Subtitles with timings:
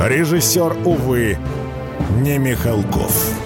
[0.00, 1.36] Режиссер, увы,
[2.20, 3.36] не Михалков.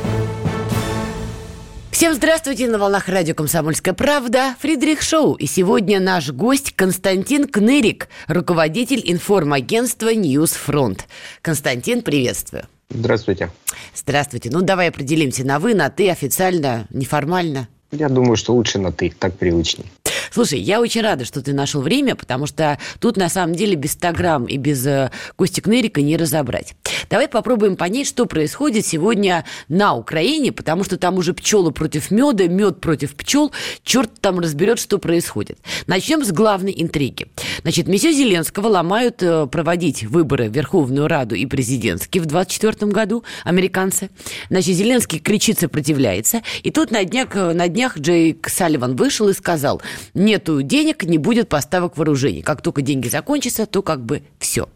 [1.90, 5.32] Всем здравствуйте на волнах радио «Комсомольская правда» Фридрих Шоу.
[5.32, 11.06] И сегодня наш гость Константин Кнырик, руководитель информагентства «NewsFront».
[11.40, 12.64] Константин, приветствую.
[12.90, 13.50] Здравствуйте.
[13.94, 14.50] Здравствуйте.
[14.52, 17.66] Ну, давай определимся на «вы», на «ты», официально, неформально.
[17.92, 19.86] Я думаю, что лучше на «ты», так привычней.
[20.32, 23.92] Слушай, я очень рада, что ты нашел время, потому что тут на самом деле без
[23.92, 26.74] 100 грамм и без э, Кости Кнырика не разобрать.
[27.10, 32.46] Давай попробуем понять, что происходит сегодня на Украине, потому что там уже пчелы против меда,
[32.46, 33.52] мед против пчел,
[33.84, 35.58] черт там разберет, что происходит.
[35.86, 37.28] Начнем с главной интриги.
[37.62, 43.24] Значит, месье Зеленского ломают э, проводить выборы в Верховную Раду и президентские в 2024 году,
[43.44, 44.10] американцы.
[44.48, 46.42] Значит, Зеленский кричит, сопротивляется.
[46.62, 49.82] И тут на днях, э, на днях Джейк Салливан вышел и сказал,
[50.14, 52.42] нету денег, не будет поставок вооружений.
[52.42, 54.68] Как только деньги закончатся, то как бы все.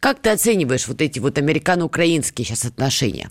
[0.00, 3.30] Как ты оцениваешь вот эти вот американо-украинские сейчас отношения?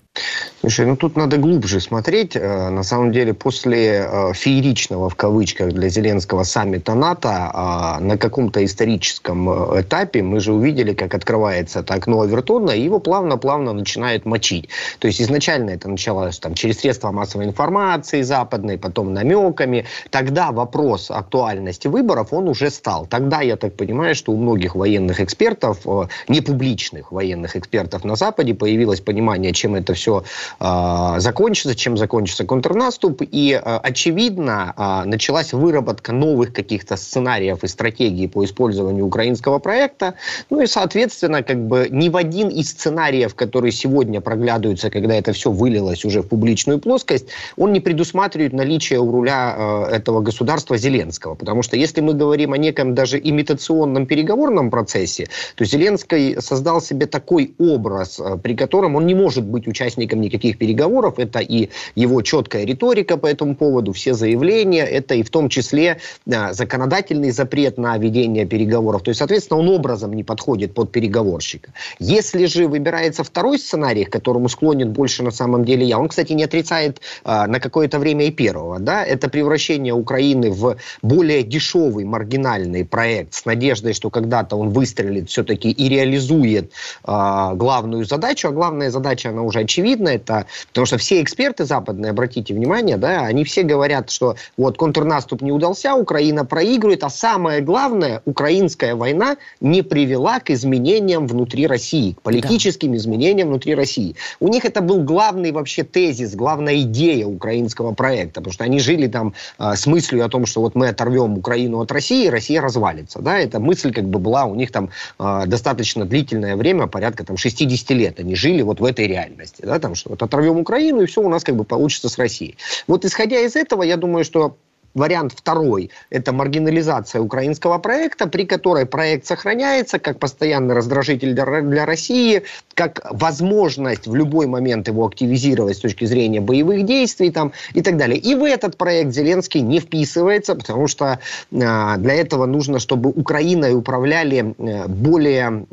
[0.62, 2.36] Слушай, ну тут надо глубже смотреть.
[2.36, 8.18] Э, на самом деле, после э, фееричного, в кавычках, для Зеленского саммита НАТО а, на
[8.18, 13.74] каком-то историческом э, этапе мы же увидели, как открывается это окно Авертона, и его плавно-плавно
[13.74, 14.70] начинает мочить.
[15.00, 19.86] То есть изначально это началось там, через средства массовой информации западной, потом намеками.
[20.10, 23.08] Тогда вопрос актуальности выборов, он уже стал.
[23.08, 25.80] Тогда, я так понимаю, что у многих военных экспертов,
[26.28, 30.24] непубличных военных экспертов на Западе появилось понимание, чем это все
[30.60, 33.22] э, закончится, чем закончится контрнаступ.
[33.22, 40.16] И, э, очевидно, э, началась выработка новых каких-то сценариев и стратегий по использованию украинского проекта.
[40.50, 45.34] Ну и, соответственно, как бы ни в один из сценариев, которые сегодня проглядываются, когда это
[45.34, 50.78] все вылилось уже в публичную плоскость, он не предусматривает наличие у руля э, этого государства
[50.78, 51.36] Зеленского.
[51.36, 57.06] Потому что если мы говорим о неком даже имитационном переговорном процессе, то Зеленский создал себе
[57.06, 61.20] такой образ, э, при котором он не может быть участником никаких переговоров.
[61.20, 66.00] Это и его четкая риторика по этому поводу, все заявления, это и в том числе
[66.32, 69.04] а, законодательный запрет на ведение переговоров.
[69.04, 71.74] То есть, соответственно, он образом не подходит под переговорщика.
[72.00, 76.34] Если же выбирается второй сценарий, к которому склонен больше на самом деле я, он, кстати,
[76.34, 82.06] не отрицает а, на какое-то время и первого, да, это превращение Украины в более дешевый
[82.06, 86.72] маргинальный проект с надеждой, что когда-то он выстрелит все-таки и реализует
[87.04, 92.12] а, главную задачу, а главная задача, она уже очевидна, это, потому что все эксперты западные,
[92.12, 97.62] обратите внимание, да, они все говорят, что вот контрнаступ не удался, Украина проигрывает, а самое
[97.62, 102.98] главное, украинская война не привела к изменениям внутри России, к политическим да.
[102.98, 104.16] изменениям внутри России.
[104.40, 109.08] У них это был главный вообще тезис, главная идея украинского проекта, потому что они жили
[109.08, 113.20] там э, с мыслью о том, что вот мы оторвем Украину от России, Россия развалится,
[113.20, 117.38] да, эта мысль как бы была у них там э, достаточно длительное время, порядка там
[117.38, 121.06] 60 лет они жили вот в этой реальности, да, там что вот оторвем Украину, и
[121.06, 122.58] все у нас как бы получится с Россией.
[122.88, 124.58] Вот исходя из этого, я думаю, что
[124.94, 132.44] Вариант второй– это маргинализация украинского проекта, при которой проект сохраняется как постоянный раздражитель для, России,
[132.74, 137.98] как возможность в любой момент его активизировать с точки зрения боевых действий там, и так
[137.98, 138.20] далее.
[138.20, 141.20] И в этот проект Зеленский не вписывается, потому что
[141.52, 145.66] э, для этого нужно, чтобы Украиной управляли э, более,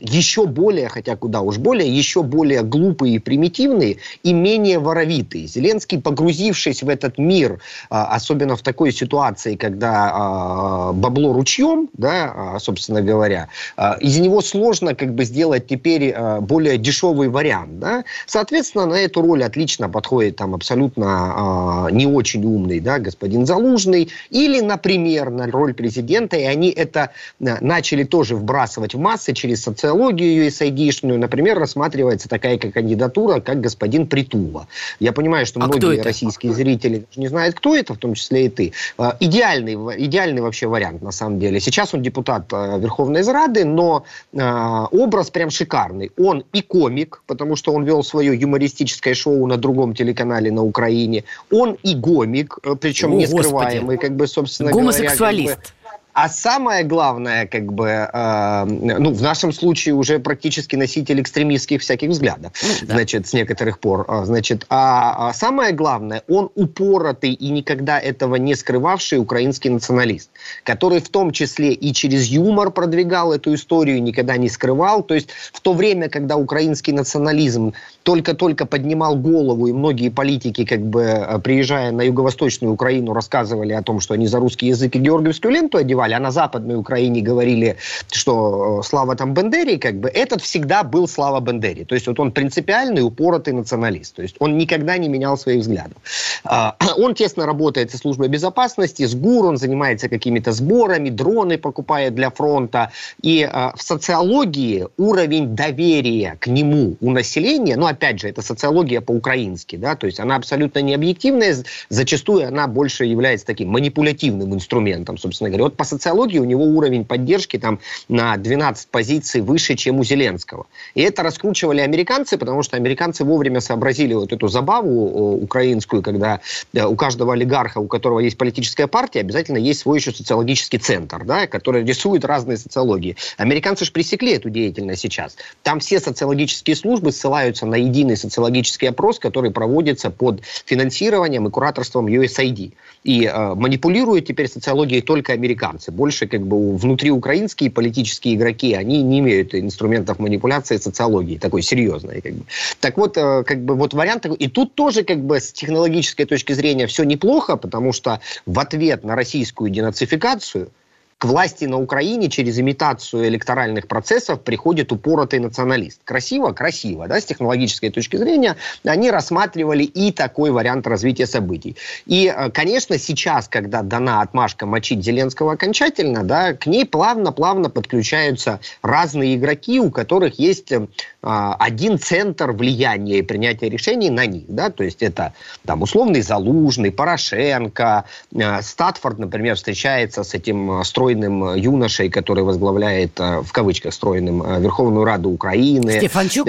[0.00, 5.46] еще более, хотя куда уж более, еще более глупые и примитивные и менее воровитые.
[5.46, 7.56] Зеленский, погрузившись в этот мир, э,
[7.90, 14.18] особенно особенно в такой ситуации, когда э, бабло ручьем, да, а, собственно говоря, э, из
[14.18, 18.04] него сложно как бы сделать теперь э, более дешевый вариант, да.
[18.26, 24.08] Соответственно, на эту роль отлично подходит там абсолютно э, не очень умный, да, господин Залужный,
[24.30, 30.46] или, например, на роль президента, и они это начали тоже вбрасывать в массы через социологию
[30.46, 34.66] USAID-шную, например, рассматривается такая как кандидатура, как господин Притула.
[35.00, 38.48] Я понимаю, что а многие российские зрители не знают, кто это, в том числе и
[38.48, 38.72] ты.
[38.98, 39.74] А, идеальный,
[40.06, 41.60] идеальный вообще вариант, на самом деле.
[41.60, 44.04] Сейчас он депутат а, Верховной Рады, но
[44.36, 46.10] а, образ прям шикарный.
[46.18, 51.24] Он и комик, потому что он вел свое юмористическое шоу на другом телеканале на Украине.
[51.50, 55.44] Он и гомик, причем О, не скрываемый, как бы, собственно Гомосексуалист.
[55.44, 55.56] говоря.
[55.56, 55.79] Как бы,
[56.22, 62.10] А самое главное, как бы, э, ну, в нашем случае уже практически носитель экстремистских всяких
[62.10, 62.94] взглядов, ну, да.
[62.94, 64.04] значит, с некоторых пор.
[64.06, 70.30] А, значит, а, а самое главное, он упоротый и никогда этого не скрывавший украинский националист,
[70.62, 75.02] который в том числе и через юмор продвигал эту историю, никогда не скрывал.
[75.02, 77.72] То есть в то время, когда украинский национализм
[78.02, 83.82] только-только поднимал голову, и многие политики, как бы, э, приезжая на юго-восточную Украину, рассказывали о
[83.82, 87.76] том, что они за русский язык и георгиевскую ленту одевали, а на Западной Украине говорили,
[88.12, 91.84] что э, слава там Бендере, как бы, этот всегда был слава Бендере.
[91.84, 94.14] То есть вот он принципиальный, упоротый националист.
[94.16, 95.96] То есть он никогда не менял своих взглядов.
[96.44, 102.14] А, он тесно работает со службой безопасности, с ГУР, он занимается какими-то сборами, дроны покупает
[102.14, 102.92] для фронта.
[103.22, 109.00] И а, в социологии уровень доверия к нему у населения, ну, опять же, это социология
[109.00, 111.56] по-украински, да, то есть она абсолютно не объективная,
[111.88, 115.64] зачастую она больше является таким манипулятивным инструментом, собственно говоря.
[115.64, 117.78] Вот социологии у него уровень поддержки там
[118.08, 120.66] на 12 позиций выше, чем у Зеленского.
[120.94, 126.40] И это раскручивали американцы, потому что американцы вовремя сообразили вот эту забаву украинскую, когда
[126.74, 131.46] у каждого олигарха, у которого есть политическая партия, обязательно есть свой еще социологический центр, да,
[131.46, 133.16] который рисует разные социологии.
[133.36, 135.36] Американцы же пресекли эту деятельность сейчас.
[135.62, 142.06] Там все социологические службы ссылаются на единый социологический опрос, который проводится под финансированием и кураторством
[142.06, 142.72] USAID.
[143.02, 145.79] И э, манипулируют теперь социологией только американцы.
[145.88, 152.20] Больше как бы внутриукраинские политические игроки, они не имеют инструментов манипуляции социологии, такой серьезной.
[152.20, 152.44] Как бы.
[152.80, 154.36] Так вот, э, как бы вот вариант такой.
[154.38, 159.04] И тут тоже как бы с технологической точки зрения все неплохо, потому что в ответ
[159.04, 160.70] на российскую денацификацию–
[161.20, 166.00] к власти на Украине через имитацию электоральных процессов приходит упоротый националист.
[166.02, 166.52] Красиво?
[166.52, 167.06] Красиво.
[167.08, 167.20] Да?
[167.20, 168.56] С технологической точки зрения
[168.86, 171.76] они рассматривали и такой вариант развития событий.
[172.06, 178.60] И, э, конечно, сейчас, когда дана отмашка мочить Зеленского окончательно, да, к ней плавно-плавно подключаются
[178.80, 180.86] разные игроки, у которых есть э,
[181.20, 184.44] один центр влияния и принятия решений на них.
[184.48, 184.70] Да?
[184.70, 185.34] То есть это
[185.66, 192.44] там, условный Залужный, Порошенко, э, Статфорд, например, встречается с этим строем стройным э, юношей, который
[192.44, 195.92] возглавляет, э, в кавычках, стройным э, Верховную Раду Украины.
[195.92, 196.48] Стефанчук?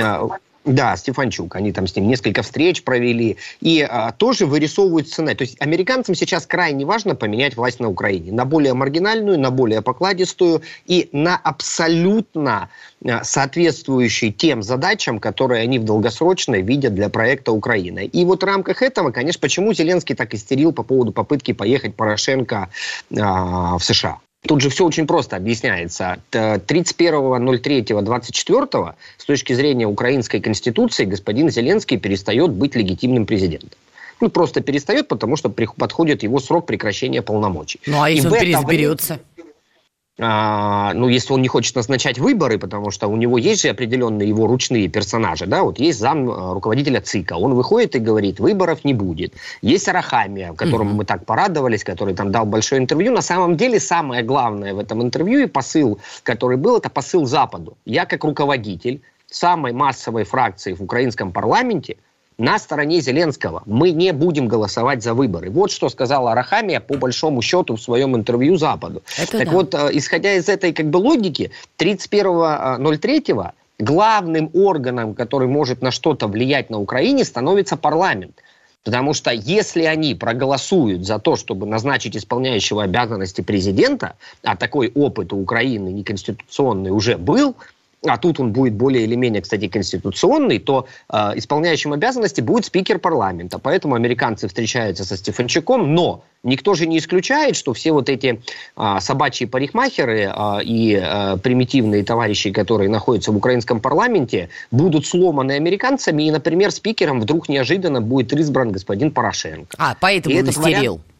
[0.63, 1.55] Да, Стефанчук.
[1.55, 3.37] Они там с ним несколько встреч провели.
[3.61, 5.35] И а, тоже вырисовывают сценарий.
[5.35, 8.31] То есть американцам сейчас крайне важно поменять власть на Украине.
[8.31, 12.69] На более маргинальную, на более покладистую и на абсолютно
[13.03, 18.05] а, соответствующую тем задачам, которые они в долгосрочной видят для проекта Украины.
[18.05, 22.69] И вот в рамках этого, конечно, почему Зеленский так истерил по поводу попытки поехать Порошенко
[23.19, 24.19] а, в США.
[24.47, 26.17] Тут же все очень просто объясняется.
[26.31, 33.77] 31.03.24 с точки зрения украинской конституции господин Зеленский перестает быть легитимным президентом.
[34.19, 37.79] Ну, просто перестает, потому что подходит его срок прекращения полномочий.
[37.85, 39.13] Ну, а если И он переизберется?
[39.13, 39.25] Время
[40.21, 44.45] ну, если он не хочет назначать выборы, потому что у него есть же определенные его
[44.45, 48.93] ручные персонажи, да, вот есть зам а, руководителя ЦИКа, он выходит и говорит, выборов не
[48.93, 49.33] будет.
[49.63, 50.95] Есть Арахамия, которому mm-hmm.
[50.95, 53.11] мы так порадовались, который там дал большое интервью.
[53.11, 57.77] На самом деле самое главное в этом интервью и посыл, который был, это посыл Западу.
[57.85, 61.97] Я как руководитель самой массовой фракции в украинском парламенте–
[62.41, 63.61] на стороне Зеленского.
[63.67, 65.51] Мы не будем голосовать за выборы.
[65.51, 69.03] Вот что сказала Арахамия по большому счету в своем интервью Западу.
[69.17, 69.51] Это так да.
[69.51, 75.91] вот, э, исходя из этой как бы логики, 31.03 э, главным органом, который может на
[75.91, 78.41] что-то влиять на Украине, становится парламент.
[78.83, 85.31] Потому что если они проголосуют за то, чтобы назначить исполняющего обязанности президента, а такой опыт
[85.31, 87.55] у Украины неконституционный уже был,
[88.05, 92.97] а тут он будет более или менее, кстати, конституционный, то э, исполняющим обязанности будет спикер
[92.97, 93.59] парламента.
[93.59, 98.41] Поэтому американцы встречаются со Стефанчуком, но никто же не исключает, что все вот эти
[98.75, 105.51] э, собачьи парикмахеры э, и э, примитивные товарищи, которые находятся в украинском парламенте, будут сломаны
[105.51, 109.75] американцами, и, например, спикером вдруг неожиданно будет избран господин Порошенко.
[109.77, 110.93] А, поэтому и он истерил.
[110.93, 111.10] Вариант...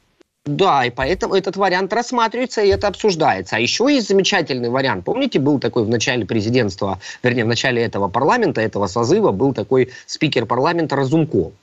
[0.46, 3.58] Да, и поэтому этот вариант рассматривается и это обсуждается.
[3.58, 5.06] А еще есть замечательный вариант.
[5.06, 9.92] Помните, был такой в начале президентства, вернее, в начале этого парламента, этого созыва, был такой
[10.08, 11.54] спикер парламента Разумков.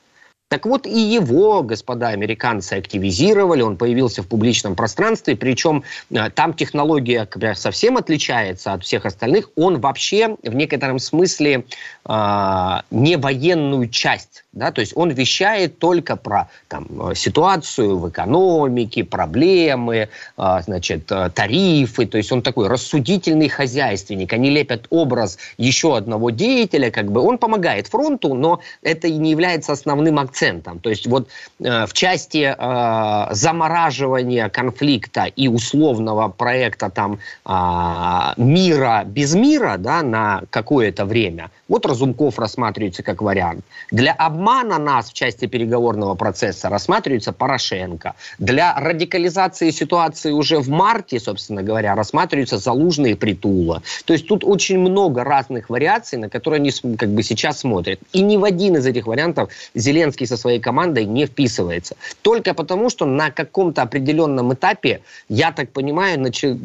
[0.49, 6.54] Так вот, и его, господа американцы, активизировали, он появился в публичном пространстве, причем э, там
[6.54, 9.50] технология совсем отличается от всех остальных.
[9.56, 11.64] Он вообще в некотором смысле
[12.06, 18.09] э, не военную часть, да, то есть он вещает только про там, э, ситуацию в
[18.09, 24.33] экономике, проблемы, э, значит, э, тарифы, то есть он такой рассудительный хозяйственник.
[24.33, 29.73] Они лепят образ еще одного деятеля, как бы он помогает фронту, но это не является
[29.73, 30.78] основным акцентом.
[30.81, 31.28] То есть вот
[31.59, 32.55] в части
[33.35, 41.87] замораживания конфликта и условного проекта там э, мира без мира да, на какое-то время, вот
[41.87, 43.64] Разумков рассматривается как вариант.
[43.90, 48.14] Для обмана нас в части переговорного процесса рассматривается Порошенко.
[48.38, 53.82] Для радикализации ситуации уже в марте, собственно говоря, рассматриваются Залужные Притула.
[54.04, 58.00] То есть тут очень много разных вариаций, на которые они как бы сейчас смотрят.
[58.12, 61.96] И ни в один из этих вариантов Зеленский со своей командой не вписывается.
[62.22, 66.58] Только потому, что на каком-то определенном этапе, я так понимаю, начи...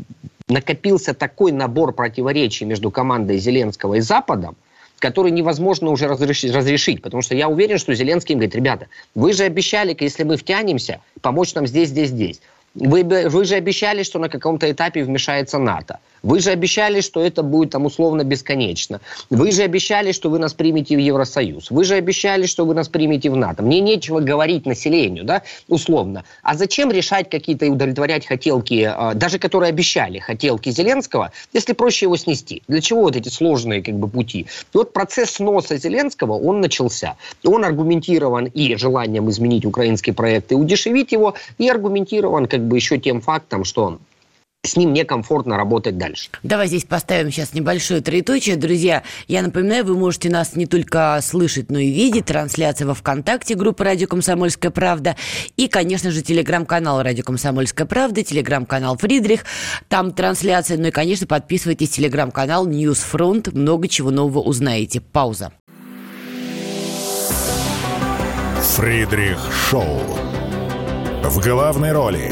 [0.47, 4.55] накопился такой набор противоречий между командой Зеленского и Западом,
[5.03, 7.01] который невозможно уже разрешить, разрешить.
[7.01, 11.01] Потому что я уверен, что Зеленский им говорит, ребята, вы же обещали, если мы втянемся,
[11.19, 12.39] помочь нам здесь, здесь, здесь.
[12.75, 15.99] Вы, вы же обещали, что на каком-то этапе вмешается НАТО.
[16.23, 19.01] Вы же обещали, что это будет там условно бесконечно.
[19.29, 21.69] Вы же обещали, что вы нас примете в Евросоюз.
[21.69, 23.61] Вы же обещали, что вы нас примете в НАТО.
[23.61, 26.23] Мне нечего говорить населению, да, условно.
[26.41, 32.05] А зачем решать какие-то и удовлетворять хотелки, а, даже которые обещали, хотелки Зеленского, если проще
[32.05, 32.63] его снести?
[32.69, 34.47] Для чего вот эти сложные как бы пути?
[34.73, 37.17] И вот процесс сноса Зеленского, он начался.
[37.43, 42.97] Он аргументирован и желанием изменить украинский проект и удешевить его, и аргументирован как бы еще
[42.97, 43.99] тем фактом, что
[44.65, 46.29] с ним некомфортно работать дальше.
[46.41, 48.55] Давай здесь поставим сейчас небольшое троеточие.
[48.55, 52.25] Друзья, я напоминаю, вы можете нас не только слышать, но и видеть.
[52.25, 55.17] Трансляция во ВКонтакте группы «Радио Комсомольская правда».
[55.57, 59.43] И, конечно же, телеграм-канал «Радио Комсомольская правда», телеграм-канал «Фридрих».
[59.89, 60.77] Там трансляция.
[60.77, 63.53] Ну и, конечно, подписывайтесь телеграм-канал «NewsFront».
[63.53, 65.01] Много чего нового узнаете.
[65.01, 65.51] Пауза.
[68.61, 69.39] Фридрих
[69.69, 69.99] Шоу.
[71.21, 72.31] В главной роли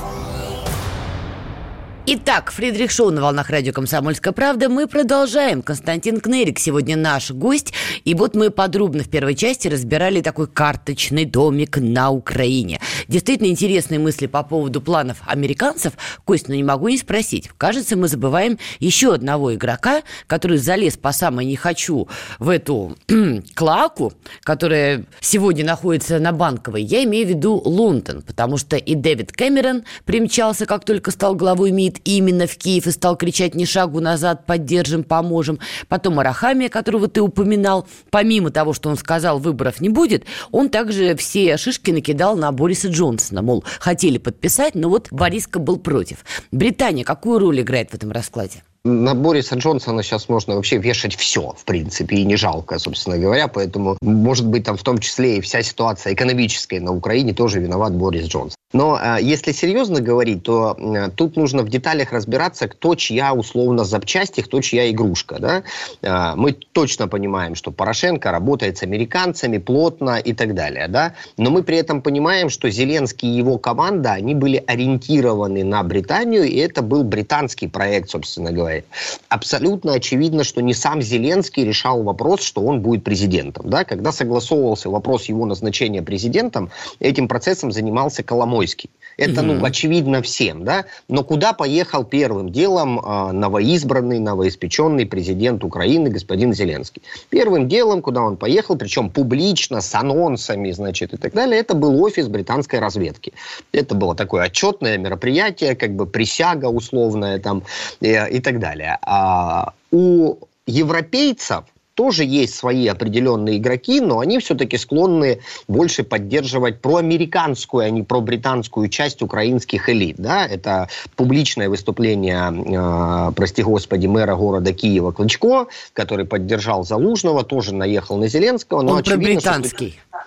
[2.13, 4.67] Итак, Фридрих Шоу на волнах радио «Комсомольская правда».
[4.67, 5.61] Мы продолжаем.
[5.61, 7.73] Константин Кнерик сегодня наш гость.
[8.03, 12.81] И вот мы подробно в первой части разбирали такой карточный домик на Украине.
[13.07, 15.93] Действительно интересные мысли по поводу планов американцев.
[16.25, 17.49] Кость, ну не могу не спросить.
[17.57, 22.97] Кажется, мы забываем еще одного игрока, который залез по самой не хочу в эту
[23.55, 26.83] клаку, которая сегодня находится на Банковой.
[26.83, 31.71] Я имею в виду Лондон, потому что и Дэвид Кэмерон примчался, как только стал главой
[31.71, 35.59] МИД, именно в Киев и стал кричать «ни шагу назад, поддержим, поможем».
[35.87, 41.15] Потом Арахамия, которого ты упоминал, помимо того, что он сказал, выборов не будет, он также
[41.15, 43.41] все шишки накидал на Бориса Джонсона.
[43.41, 46.25] Мол, хотели подписать, но вот Бориска был против.
[46.51, 48.63] Британия какую роль играет в этом раскладе?
[48.83, 53.47] На Бориса Джонсона сейчас можно вообще вешать все, в принципе, и не жалко, собственно говоря.
[53.47, 57.93] Поэтому, может быть, там в том числе и вся ситуация экономическая на Украине тоже виноват
[57.93, 58.55] Борис Джонсон.
[58.73, 60.77] Но э, если серьезно говорить, то
[61.15, 65.37] тут нужно в деталях разбираться, кто чья условно запчасти, кто чья игрушка.
[65.39, 65.63] Да?
[66.01, 70.87] Э, мы точно понимаем, что Порошенко работает с американцами плотно и так далее.
[70.87, 71.13] Да?
[71.37, 76.45] Но мы при этом понимаем, что Зеленский и его команда, они были ориентированы на Британию,
[76.45, 78.85] и это был британский проект, собственно говоря делает.
[79.29, 83.69] Абсолютно очевидно, что не сам Зеленский решал вопрос, что он будет президентом.
[83.69, 83.83] Да?
[83.83, 88.89] Когда согласовывался вопрос его назначения президентом, этим процессом занимался Коломойский.
[89.17, 90.85] Это, ну, очевидно всем, да.
[91.07, 97.01] Но куда поехал первым делом э, новоизбранный, новоиспеченный президент Украины господин Зеленский?
[97.29, 102.01] Первым делом, куда он поехал, причем публично, с анонсами, значит, и так далее, это был
[102.01, 103.33] офис британской разведки.
[103.73, 107.63] Это было такое отчетное мероприятие, как бы присяга условная там
[107.99, 108.97] и, э, и так далее.
[109.01, 111.65] А у европейцев
[111.95, 118.87] тоже есть свои определенные игроки, но они все-таки склонны больше поддерживать проамериканскую, а не пробританскую
[118.87, 120.15] часть украинских элит.
[120.17, 120.47] Да?
[120.47, 128.17] Это публичное выступление, э, прости господи, мэра города Киева Клычко, который поддержал Залужного, тоже наехал
[128.17, 128.81] на Зеленского.
[128.81, 129.99] Но Он пробританский.
[130.09, 130.19] Что...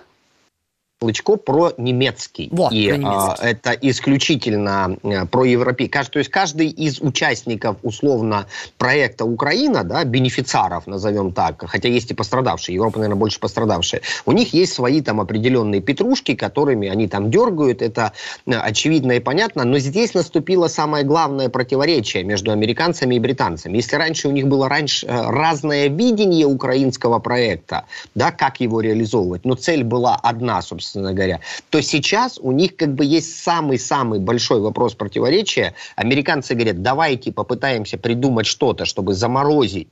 [1.01, 2.47] Клычко про немецкий.
[2.53, 3.41] Вот, и про немецкий.
[3.41, 5.99] А, это исключительно а, про европейский.
[6.09, 8.47] То есть каждый из участников условно
[8.77, 14.31] проекта Украина, да, бенефициаров, назовем так, хотя есть и пострадавшие, Европа, наверное, больше пострадавшие, у
[14.31, 18.13] них есть свои там определенные петрушки, которыми они там дергают, это
[18.47, 23.75] а, очевидно и понятно, но здесь наступило самое главное противоречие между американцами и британцами.
[23.75, 27.83] Если раньше у них было раньше э, разное видение украинского проекта,
[28.15, 31.39] да, как его реализовывать, но цель была одна, собственно, собственно говоря,
[31.69, 35.73] то сейчас у них как бы есть самый-самый большой вопрос противоречия.
[35.95, 39.89] Американцы говорят, давайте попытаемся придумать что-то, чтобы заморозить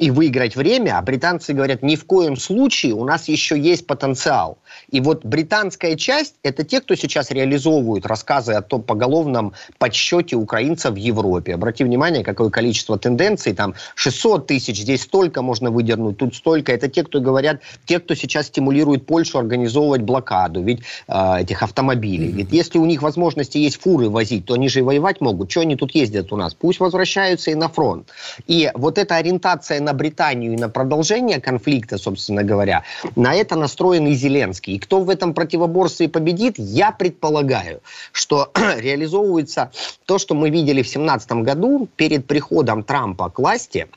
[0.00, 4.56] и выиграть время, а британцы говорят, ни в коем случае, у нас еще есть потенциал.
[4.90, 10.94] И вот британская часть– это те, кто сейчас реализовывают рассказы о том поголовном подсчете украинцев
[10.94, 11.54] в Европе.
[11.54, 16.72] Обрати внимание, какое количество тенденций, там 600 тысяч, здесь столько можно выдернуть, тут столько.
[16.72, 22.32] Это те, кто говорят, те, кто сейчас стимулирует Польшу организовывать блокаду ведь, э, этих автомобилей.
[22.32, 25.50] Ведь если у них возможности есть фуры возить, то они же и воевать могут.
[25.50, 26.54] Что они тут ездят у нас?
[26.54, 28.08] Пусть возвращаются и на фронт.
[28.46, 32.84] И вот эта ориентация на Британию и на продолжение конфликта, собственно говоря,
[33.16, 34.74] на это настроен и Зеленский.
[34.74, 37.80] И кто в этом противоборстве победит, я предполагаю,
[38.12, 39.70] что реализовывается
[40.06, 43.88] то, что мы видели в 2017 году перед приходом Трампа к власти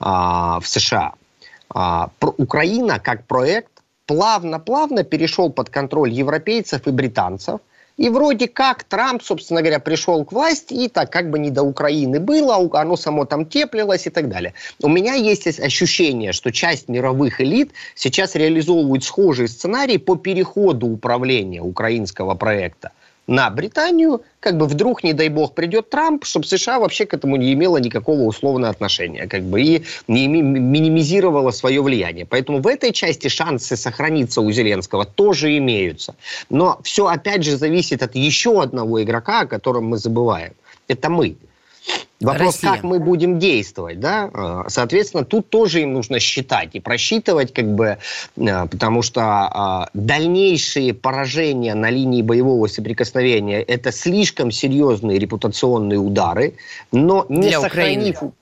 [0.00, 1.12] а, в США.
[1.68, 3.70] А, Украина как проект
[4.06, 7.60] плавно-плавно перешел под контроль европейцев и британцев–
[7.96, 11.62] и вроде как Трамп, собственно говоря, пришел к власти, и так как бы не до
[11.62, 14.54] Украины было, оно само там теплилось и так далее.
[14.82, 21.62] У меня есть ощущение, что часть мировых элит сейчас реализовывают схожий сценарий по переходу управления
[21.62, 22.92] украинского проекта
[23.26, 27.36] на Британию, как бы вдруг, не дай бог, придет Трамп, чтобы США вообще к этому
[27.36, 32.26] не имела никакого условного отношения, как бы и не минимизировала свое влияние.
[32.26, 36.14] Поэтому в этой части шансы сохраниться у Зеленского тоже имеются.
[36.50, 40.52] Но все опять же зависит от еще одного игрока, о котором мы забываем.
[40.88, 41.36] Это мы.
[42.20, 42.72] Вопрос, Россия.
[42.72, 44.30] как мы будем действовать, да?
[44.32, 47.98] А, соответственно, тут тоже им нужно считать и просчитывать, как бы,
[48.38, 56.54] а, потому что а, дальнейшие поражения на линии боевого соприкосновения это слишком серьезные репутационные удары,
[56.90, 58.16] но не Для сохранив...
[58.16, 58.32] Украины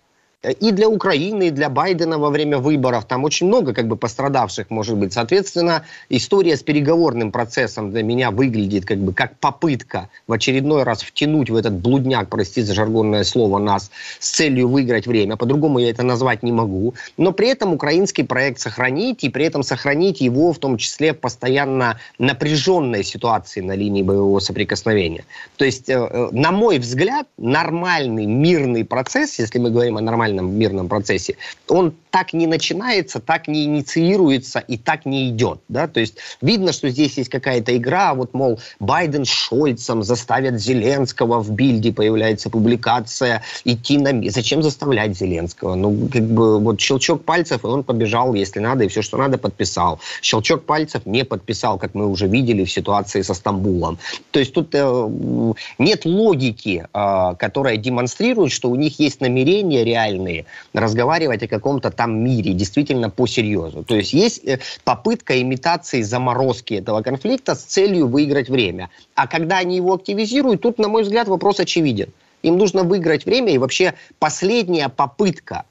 [0.50, 3.06] и для Украины, и для Байдена во время выборов.
[3.06, 5.12] Там очень много как бы пострадавших может быть.
[5.12, 11.02] Соответственно, история с переговорным процессом для меня выглядит как бы как попытка в очередной раз
[11.02, 15.36] втянуть в этот блудняк, простите за жаргонное слово, нас с целью выиграть время.
[15.36, 16.94] По-другому я это назвать не могу.
[17.16, 21.18] Но при этом украинский проект сохранить, и при этом сохранить его в том числе в
[21.18, 25.24] постоянно напряженной ситуации на линии боевого соприкосновения.
[25.56, 30.33] То есть, э, э, на мой взгляд, нормальный мирный процесс, если мы говорим о нормальном
[30.34, 31.36] нормальном мирном процессе,
[31.68, 35.58] он так не начинается, так не инициируется и так не идет.
[35.68, 35.88] Да?
[35.88, 41.40] То есть видно, что здесь есть какая-то игра, вот, мол, Байден с Шольцем заставят Зеленского
[41.42, 44.30] в Бильде, появляется публикация, идти на...
[44.30, 45.74] Зачем заставлять Зеленского?
[45.74, 49.38] Ну, как бы, вот щелчок пальцев, и он побежал, если надо, и все, что надо,
[49.38, 49.98] подписал.
[50.22, 53.98] Щелчок пальцев не подписал, как мы уже видели в ситуации со Стамбулом.
[54.30, 60.23] То есть тут э, нет логики, э, которая демонстрирует, что у них есть намерение реально
[60.24, 63.84] способны разговаривать о каком-то там мире, действительно по серьезу.
[63.84, 68.90] То есть есть э, попытка имитации заморозки этого конфликта с целью выиграть время.
[69.14, 72.08] А когда они его активизируют, тут, на мой взгляд, вопрос очевиден.
[72.42, 75.64] Им нужно выиграть время, и вообще последняя попытка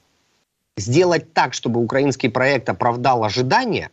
[0.76, 3.90] сделать так, чтобы украинский проект оправдал ожидания,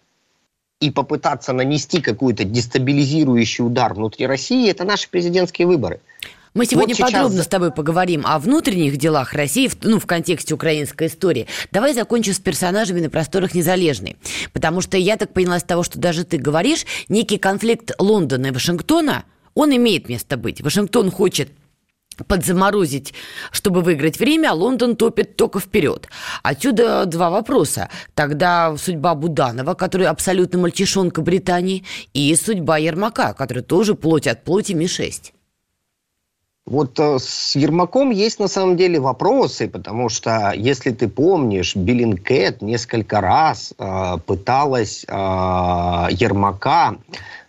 [0.82, 6.00] и попытаться нанести какой-то дестабилизирующий удар внутри России, это наши президентские выборы.
[6.54, 7.12] Мы сегодня вот сейчас...
[7.12, 11.48] подробно с тобой поговорим о внутренних делах России, ну, в контексте украинской истории.
[11.72, 14.18] Давай закончим с персонажами на просторах Незалежной.
[14.52, 18.52] Потому что я так поняла с того, что даже ты говоришь, некий конфликт Лондона и
[18.52, 20.62] Вашингтона, он имеет место быть.
[20.62, 21.52] Вашингтон хочет
[22.28, 23.14] подзаморозить,
[23.52, 26.10] чтобы выиграть время, а Лондон топит только вперед.
[26.44, 27.90] Отсюда два вопроса.
[28.14, 34.74] Тогда судьба Буданова, который абсолютно мальчишонка Британии, и судьба Ермака, который тоже плоть от плоти
[34.74, 35.32] Ми-6.
[36.71, 42.62] Вот э, с Ермаком есть на самом деле вопросы, потому что, если ты помнишь, Биллинкет
[42.62, 46.95] несколько раз э, пыталась э, Ермака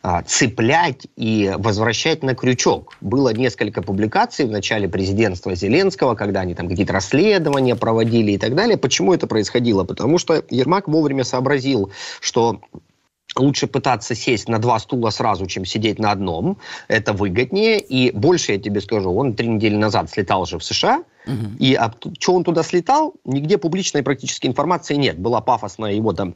[0.02, 2.96] э, цеплять и возвращать на крючок.
[3.00, 8.56] Было несколько публикаций в начале президентства Зеленского, когда они там какие-то расследования проводили и так
[8.56, 8.76] далее.
[8.76, 9.84] Почему это происходило?
[9.84, 12.58] Потому что Ермак вовремя сообразил, что
[13.36, 16.58] лучше пытаться сесть на два стула сразу, чем сидеть на одном.
[16.88, 17.78] Это выгоднее.
[17.78, 21.56] И больше я тебе скажу, он три недели назад слетал же в США, угу.
[21.58, 25.18] и а, что он туда слетал, нигде публичной практически информации нет.
[25.18, 26.34] Была пафосная его там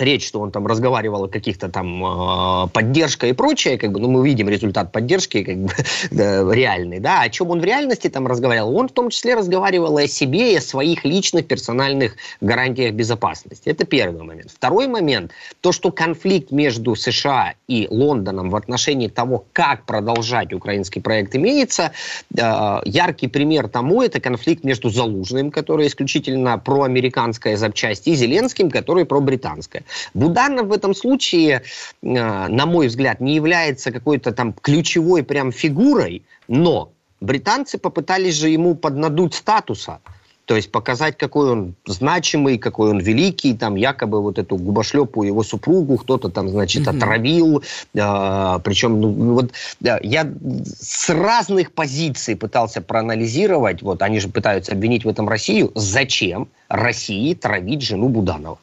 [0.00, 4.10] речь, что он там разговаривал о каких-то там э, поддержка и прочее, как бы, ну,
[4.10, 5.72] мы видим результат поддержки как бы,
[6.10, 8.76] да, реальный, да, о чем он в реальности там разговаривал?
[8.76, 13.68] Он в том числе разговаривал о себе и о своих личных персональных гарантиях безопасности.
[13.68, 14.50] Это первый момент.
[14.50, 21.00] Второй момент, то, что конфликт между США и Лондоном в отношении того, как продолжать украинский
[21.00, 21.92] проект имеется,
[22.36, 29.04] э, яркий пример тому, это конфликт между Залужным, который исключительно проамериканская запчасть, и Зеленским, который
[29.04, 29.82] пробританская.
[30.14, 31.62] Буданов в этом случае,
[32.02, 32.06] э,
[32.48, 38.74] на мой взгляд, не является какой-то там ключевой прям фигурой, но британцы попытались же ему
[38.74, 40.00] поднадуть статуса.
[40.48, 45.42] То есть показать, какой он значимый, какой он великий, там якобы вот эту губошлепу его
[45.42, 46.96] супругу кто-то там, значит, mm-hmm.
[46.96, 47.62] отравил.
[47.92, 50.26] Э, причем, ну, вот да, я
[50.64, 57.34] с разных позиций пытался проанализировать, вот они же пытаются обвинить в этом Россию, зачем России
[57.34, 58.58] травить жену Буданова.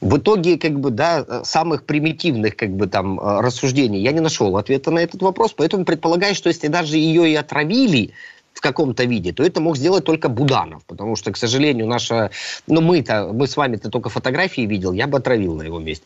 [0.00, 4.56] В итоге, как бы, да, самых примитивных, как бы, там, э, рассуждений я не нашел
[4.56, 8.12] ответа на этот вопрос, поэтому предполагаю, что если даже ее и отравили,
[8.56, 12.30] в каком-то виде, то это мог сделать только Буданов, потому что, к сожалению, наша,
[12.66, 16.04] ну мы-то, мы с вами-то только фотографии видел, я бы отравил на его месте.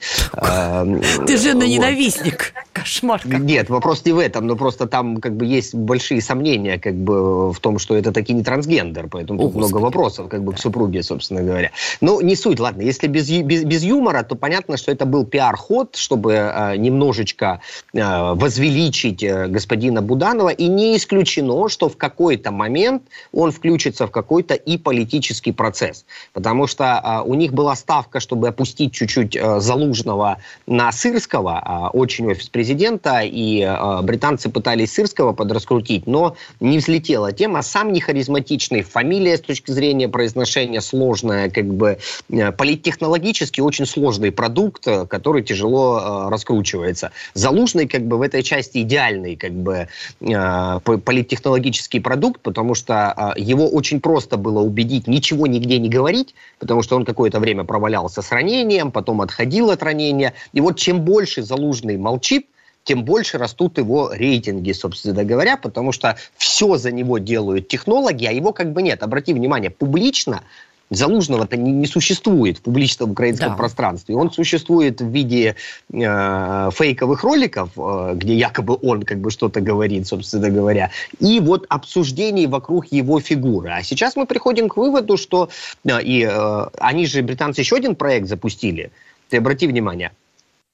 [1.27, 3.23] Ты же на ненавистник, кошмар.
[3.25, 7.53] Нет, вопрос не в этом, но просто там как бы есть большие сомнения как бы
[7.53, 11.05] в том, что это таки не трансгендер, поэтому тут много вопросов как бы к супруге,
[11.05, 11.71] собственно говоря.
[12.01, 15.95] Ну, не суть, ладно, если без, без, без юмора, то понятно, что это был пиар-ход,
[15.95, 17.61] чтобы э, немножечко
[17.95, 18.01] э,
[18.35, 24.11] возвеличить э, господина Буданова, и не исключено, что в какой какой-то момент он включится в
[24.11, 26.05] какой-то и политический процесс.
[26.33, 31.97] Потому что э, у них была ставка, чтобы опустить чуть-чуть э, Залужного на Сырского, э,
[31.97, 37.63] очень офис президента, и э, британцы пытались Сырского подраскрутить, но не взлетела тема.
[37.63, 41.99] Сам не харизматичный, фамилия с точки зрения произношения сложная, как бы
[42.31, 47.11] э, политтехнологически очень сложный продукт, э, который тяжело э, раскручивается.
[47.35, 49.89] Залужный как бы в этой части идеальный как бы
[50.21, 55.89] э, политтехнологический продукт, продукт, потому что а, его очень просто было убедить ничего нигде не
[55.89, 60.33] говорить, потому что он какое-то время провалялся с ранением, потом отходил от ранения.
[60.53, 62.47] И вот чем больше Залужный молчит,
[62.85, 68.33] тем больше растут его рейтинги, собственно говоря, потому что все за него делают технологи, а
[68.33, 69.03] его как бы нет.
[69.03, 70.43] Обрати внимание, публично
[70.91, 73.55] Залужного-то не, не существует в публичном украинском да.
[73.55, 74.17] пространстве.
[74.17, 75.55] Он существует в виде
[75.93, 81.65] э, фейковых роликов, э, где якобы он как бы что-то говорит, собственно говоря, и вот
[81.69, 83.71] обсуждений вокруг его фигуры.
[83.71, 85.49] А сейчас мы приходим к выводу, что
[85.85, 88.91] э, и э, они же британцы еще один проект запустили.
[89.29, 90.11] Ты обрати внимание,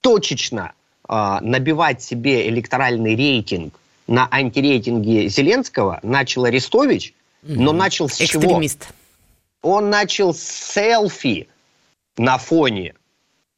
[0.00, 0.72] точечно
[1.08, 3.74] э, набивать себе электоральный рейтинг
[4.06, 8.80] на антирейтинге Зеленского начал Арестович, но начал с Экстремист.
[8.80, 8.92] чего?
[9.66, 11.48] Он начал селфи
[12.16, 12.94] на фоне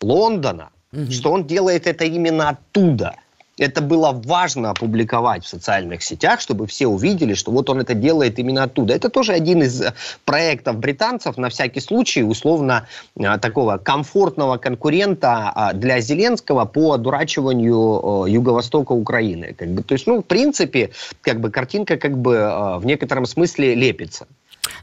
[0.01, 1.11] Лондона, угу.
[1.11, 3.16] что он делает это именно оттуда.
[3.59, 8.38] Это было важно опубликовать в социальных сетях, чтобы все увидели, что вот он это делает
[8.38, 8.94] именно оттуда.
[8.94, 9.94] Это тоже один из э,
[10.25, 18.27] проектов британцев, на всякий случай, условно, э, такого комфортного конкурента а, для Зеленского по одурачиванию
[18.29, 19.55] юго-востока Украины.
[19.59, 20.90] Как бы, то есть, ну, в принципе,
[21.21, 24.29] как бы картинка как бы э, в некотором смысле лепится.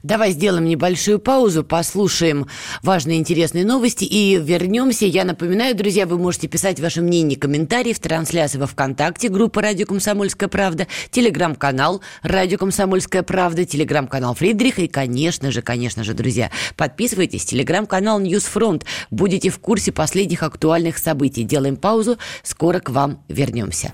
[0.04, 2.48] Давай сделаем небольшую паузу, послушаем
[2.84, 5.06] важные интересные новости и вернемся.
[5.06, 9.86] Я напоминаю, друзья, вы можете писать ваше мнение, комментарии в трансляции во ВКонтакте, группа «Радио
[9.86, 17.46] Комсомольская правда», телеграм-канал «Радио Комсомольская правда», телеграм-канал Фридриха и, конечно же, конечно же, друзья, подписывайтесь,
[17.46, 18.86] телеграм-канал «NewsFront».
[19.12, 21.44] Будете в курсе последних актуальных событий.
[21.44, 23.94] Делаем паузу, скоро к вам вернемся.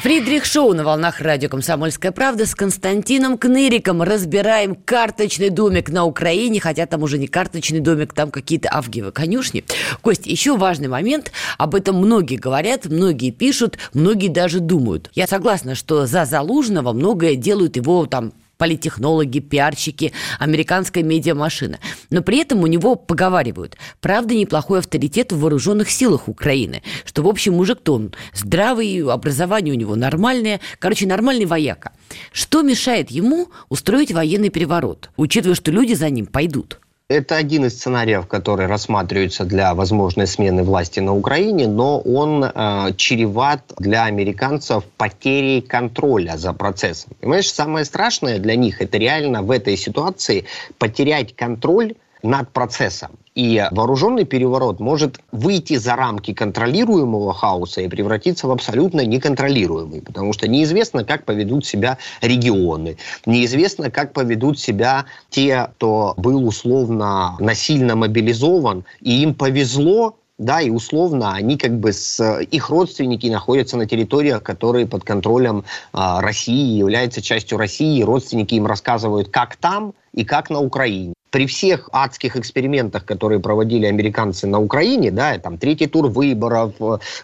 [0.00, 4.00] Фридрих Шоу на волнах радио «Комсомольская правда» с Константином Кныриком.
[4.00, 9.64] Разбираем карточный домик на Украине, хотя там уже не карточный домик, там какие-то авгиевы конюшни.
[10.00, 15.10] Кость, еще важный момент, об этом многие говорят, многие пишут, многие даже думают.
[15.14, 21.78] Я согласна, что за Залужного многое делают его там политтехнологи, пиарщики, американская медиамашина.
[22.10, 27.28] Но при этом у него поговаривают, правда, неплохой авторитет в вооруженных силах Украины, что, в
[27.28, 31.92] общем, мужик-то он здравый, образование у него нормальное, короче, нормальный вояка.
[32.32, 36.80] Что мешает ему устроить военный переворот, учитывая, что люди за ним пойдут?
[37.10, 42.92] Это один из сценариев, который рассматривается для возможной смены власти на Украине, но он э,
[42.98, 47.12] чреват для американцев потерей контроля за процессом.
[47.18, 50.44] Понимаешь, самое страшное для них это реально в этой ситуации
[50.76, 53.10] потерять контроль над процессом.
[53.34, 60.32] И вооруженный переворот может выйти за рамки контролируемого хаоса и превратиться в абсолютно неконтролируемый, потому
[60.32, 67.94] что неизвестно, как поведут себя регионы, неизвестно, как поведут себя те, кто был условно насильно
[67.94, 73.86] мобилизован, и им повезло, да, и условно они как бы с их родственники находятся на
[73.86, 80.24] территориях, которые под контролем э, России, являются частью России, родственники им рассказывают, как там и
[80.24, 81.14] как на Украине.
[81.30, 86.74] При всех адских экспериментах, которые проводили американцы на Украине, да, там третий тур выборов,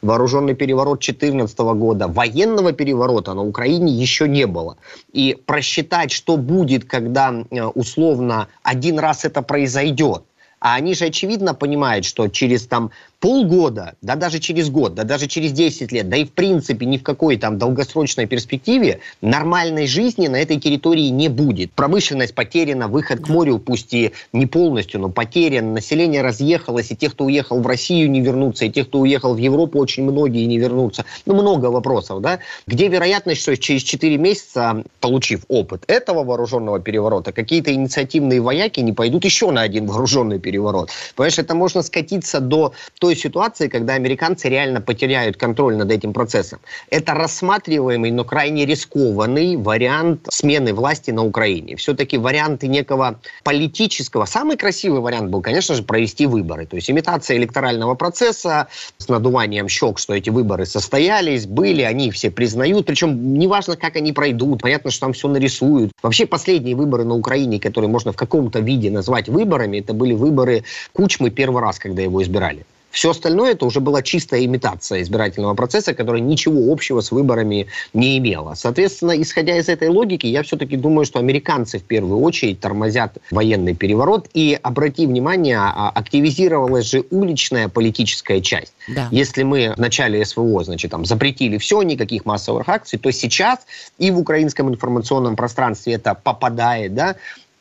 [0.02, 4.76] вооруженный переворот 2014 года, военного переворота на Украине еще не было.
[5.12, 10.24] И просчитать, что будет, когда э, условно один раз это произойдет,
[10.64, 12.90] а они же, очевидно, понимают, что через там
[13.24, 16.98] полгода, да даже через год, да даже через 10 лет, да и в принципе ни
[16.98, 21.72] в какой там долгосрочной перспективе нормальной жизни на этой территории не будет.
[21.72, 27.12] Промышленность потеряна, выход к морю, пусть и не полностью, но потерян, население разъехалось, и тех,
[27.12, 30.58] кто уехал в Россию, не вернутся, и тех, кто уехал в Европу, очень многие не
[30.58, 31.06] вернутся.
[31.24, 32.40] Ну, много вопросов, да?
[32.66, 38.92] Где вероятность, что через 4 месяца, получив опыт этого вооруженного переворота, какие-то инициативные вояки не
[38.92, 40.54] пойдут еще на один вооруженный переворот?
[40.54, 40.90] переворот.
[41.16, 46.60] Понимаешь, это можно скатиться до той ситуации, когда американцы реально потеряют контроль над этим процессом.
[46.90, 51.76] Это рассматриваемый, но крайне рискованный вариант смены власти на Украине.
[51.76, 54.24] Все-таки варианты некого политического.
[54.24, 56.66] Самый красивый вариант был, конечно же, провести выборы.
[56.66, 62.30] То есть имитация электорального процесса с надуванием щек, что эти выборы состоялись, были, они все
[62.30, 62.86] признают.
[62.86, 64.62] Причем неважно, как они пройдут.
[64.62, 65.92] Понятно, что там все нарисуют.
[66.02, 70.64] Вообще последние выборы на Украине, которые можно в каком-то виде назвать выборами, это были выборы
[70.92, 72.64] Кучмы первый раз, когда его избирали.
[72.94, 78.18] Все остальное это уже была чистая имитация избирательного процесса, который ничего общего с выборами не
[78.18, 78.54] имела.
[78.54, 83.74] Соответственно, исходя из этой логики, я все-таки думаю, что американцы в первую очередь тормозят военный
[83.74, 84.28] переворот.
[84.32, 88.72] И обрати внимание, а, активизировалась же уличная политическая часть.
[88.86, 89.08] Да.
[89.10, 93.58] Если мы в начале СВО, значит, там запретили все, никаких массовых акций, то сейчас
[93.98, 97.16] и в украинском информационном пространстве это попадает, да,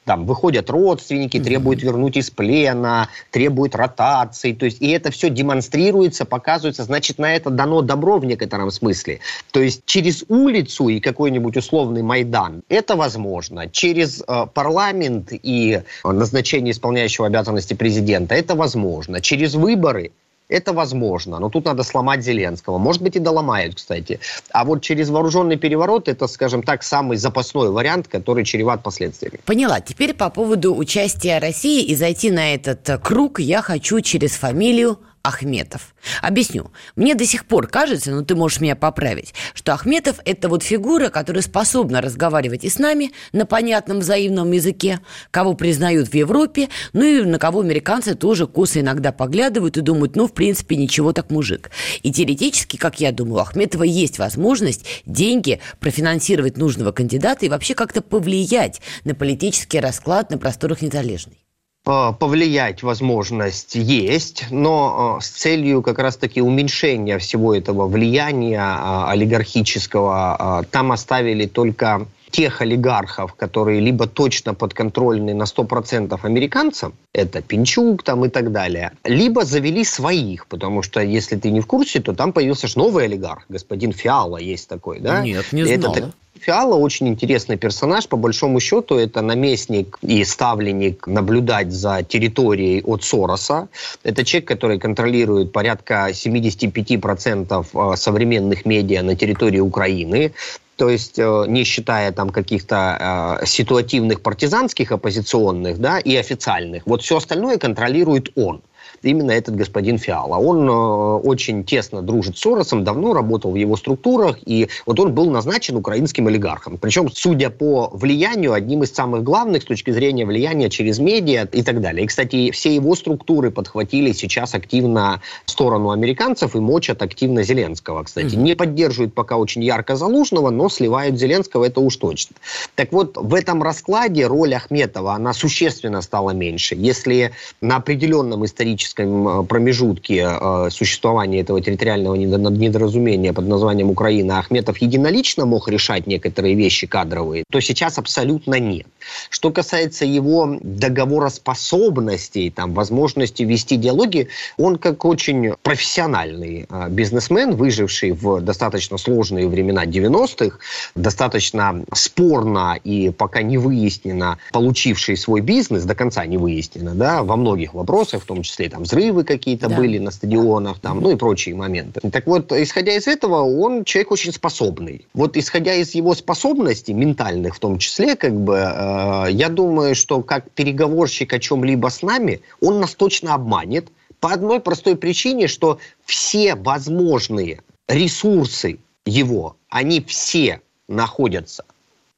[0.05, 1.43] там выходят родственники, mm-hmm.
[1.43, 7.35] требуют вернуть из плена, требуют ротации, то есть и это все демонстрируется, показывается, значит на
[7.35, 9.19] это дано добро в некотором смысле.
[9.51, 16.71] То есть через улицу и какой-нибудь условный Майдан это возможно, через э, парламент и назначение
[16.71, 20.11] исполняющего обязанности президента это возможно, через выборы
[20.49, 22.77] это возможно, но тут надо сломать Зеленского.
[22.77, 24.19] Может быть, и доломают, кстати.
[24.51, 29.39] А вот через вооруженный переворот это, скажем так, самый запасной вариант, который чреват последствиями.
[29.45, 29.79] Поняла.
[29.79, 35.95] Теперь по поводу участия России и зайти на этот круг я хочу через фамилию Ахметов.
[36.21, 36.73] Объясню.
[36.97, 41.07] Мне до сих пор кажется, но ты можешь меня поправить, что Ахметов– это вот фигура,
[41.07, 44.99] которая способна разговаривать и с нами на понятном взаимном языке,
[45.31, 50.17] кого признают в Европе, ну и на кого американцы тоже косо иногда поглядывают и думают,
[50.17, 51.71] ну, в принципе, ничего так мужик.
[52.01, 57.75] И теоретически, как я думаю, у Ахметова есть возможность деньги профинансировать нужного кандидата и вообще
[57.75, 61.42] как-то повлиять на политический расклад на просторах незалежной.
[61.85, 69.11] Э, повлиять возможность есть, но э, с целью как раз-таки уменьшения всего этого влияния э,
[69.11, 78.03] олигархического там оставили только тех олигархов, которые либо точно подконтрольны на 100% американцам, это Пинчук
[78.03, 82.13] там и так далее, либо завели своих, потому что, если ты не в курсе, то
[82.13, 85.21] там появился же новый олигарх, господин Фиала есть такой, да?
[85.21, 85.95] Нет, не знал.
[85.95, 86.11] Это,
[86.43, 88.07] Фиала очень интересный персонаж.
[88.07, 93.67] По большому счету, это наместник и ставленник наблюдать за территорией от Сороса.
[94.03, 100.33] Это человек, который контролирует порядка 75% э, современных медиа на территории Украины
[100.75, 106.83] то есть э, не считая там каких-то э, ситуативных партизанских оппозиционных, да, и официальных.
[106.85, 108.61] Вот все остальное контролирует он
[109.03, 110.37] именно этот господин Фиала.
[110.37, 115.13] Он э, очень тесно дружит с Соросом, давно работал в его структурах, и вот он
[115.13, 116.77] был назначен украинским олигархом.
[116.77, 121.63] Причем, судя по влиянию, одним из самых главных с точки зрения влияния через медиа и
[121.63, 122.03] так далее.
[122.03, 128.35] И, кстати, все его структуры подхватили сейчас активно сторону американцев и мочат активно Зеленского, кстати.
[128.35, 132.35] Не поддерживают пока очень ярко Залужного, но сливают Зеленского, это уж точно.
[132.75, 136.75] Так вот, в этом раскладе роль Ахметова, она существенно стала меньше.
[136.75, 140.29] Если на определенном историческом историческом промежутке
[140.69, 147.59] существования этого территориального недоразумения под названием Украина Ахметов единолично мог решать некоторые вещи кадровые, то
[147.59, 148.85] сейчас абсолютно нет.
[149.29, 158.41] Что касается его договороспособностей, там, возможности вести диалоги, он как очень профессиональный бизнесмен, выживший в
[158.41, 160.57] достаточно сложные времена 90-х,
[160.95, 167.35] достаточно спорно и пока не выяснено, получивший свой бизнес, до конца не выяснено, да, во
[167.35, 169.75] многих вопросах, в том числе там взрывы какие-то да.
[169.75, 171.99] были на стадионах, там, ну и прочие моменты.
[172.11, 175.07] Так вот, исходя из этого, он человек очень способный.
[175.13, 180.21] Вот исходя из его способностей, ментальных в том числе, как бы, э, я думаю, что
[180.21, 185.79] как переговорщик о чем-либо с нами, он нас точно обманет, по одной простой причине, что
[186.05, 191.65] все возможные ресурсы его, они все находятся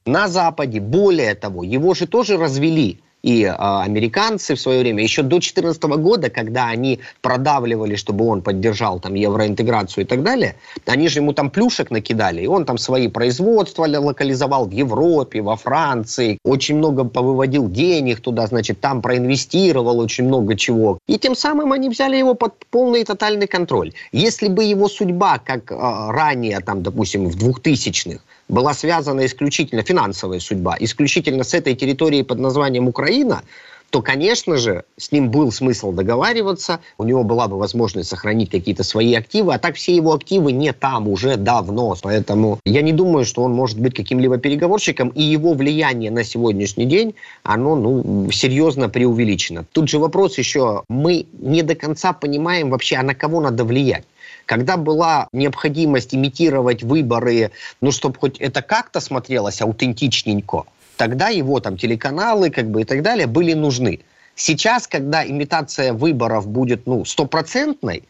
[0.05, 0.79] на Западе.
[0.79, 5.83] Более того, его же тоже развели и э, американцы в свое время, еще до 2014
[5.83, 11.33] года, когда они продавливали, чтобы он поддержал там евроинтеграцию и так далее, они же ему
[11.33, 17.03] там плюшек накидали, и он там свои производства локализовал в Европе, во Франции, очень много
[17.03, 20.99] повыводил денег туда, значит, там проинвестировал очень много чего.
[21.07, 23.91] И тем самым они взяли его под полный и тотальный контроль.
[24.11, 25.75] Если бы его судьба, как э,
[26.11, 32.39] ранее, там, допустим, в 2000-х, была связана исключительно, финансовая судьба, исключительно с этой территорией под
[32.39, 33.43] названием Украина,
[33.89, 38.83] то, конечно же, с ним был смысл договариваться, у него была бы возможность сохранить какие-то
[38.83, 41.95] свои активы, а так все его активы не там уже давно.
[42.01, 46.85] Поэтому я не думаю, что он может быть каким-либо переговорщиком, и его влияние на сегодняшний
[46.85, 49.65] день, оно ну, серьезно преувеличено.
[49.71, 54.03] Тут же вопрос еще, мы не до конца понимаем вообще, а на кого надо влиять.
[54.45, 60.63] Когда была необходимость имитировать выборы, ну, чтобы хоть это как-то смотрелось аутентичненько,
[60.97, 64.01] тогда его там телеканалы как бы и так далее были нужны.
[64.35, 68.03] Сейчас, когда имитация выборов будет, ну, стопроцентной,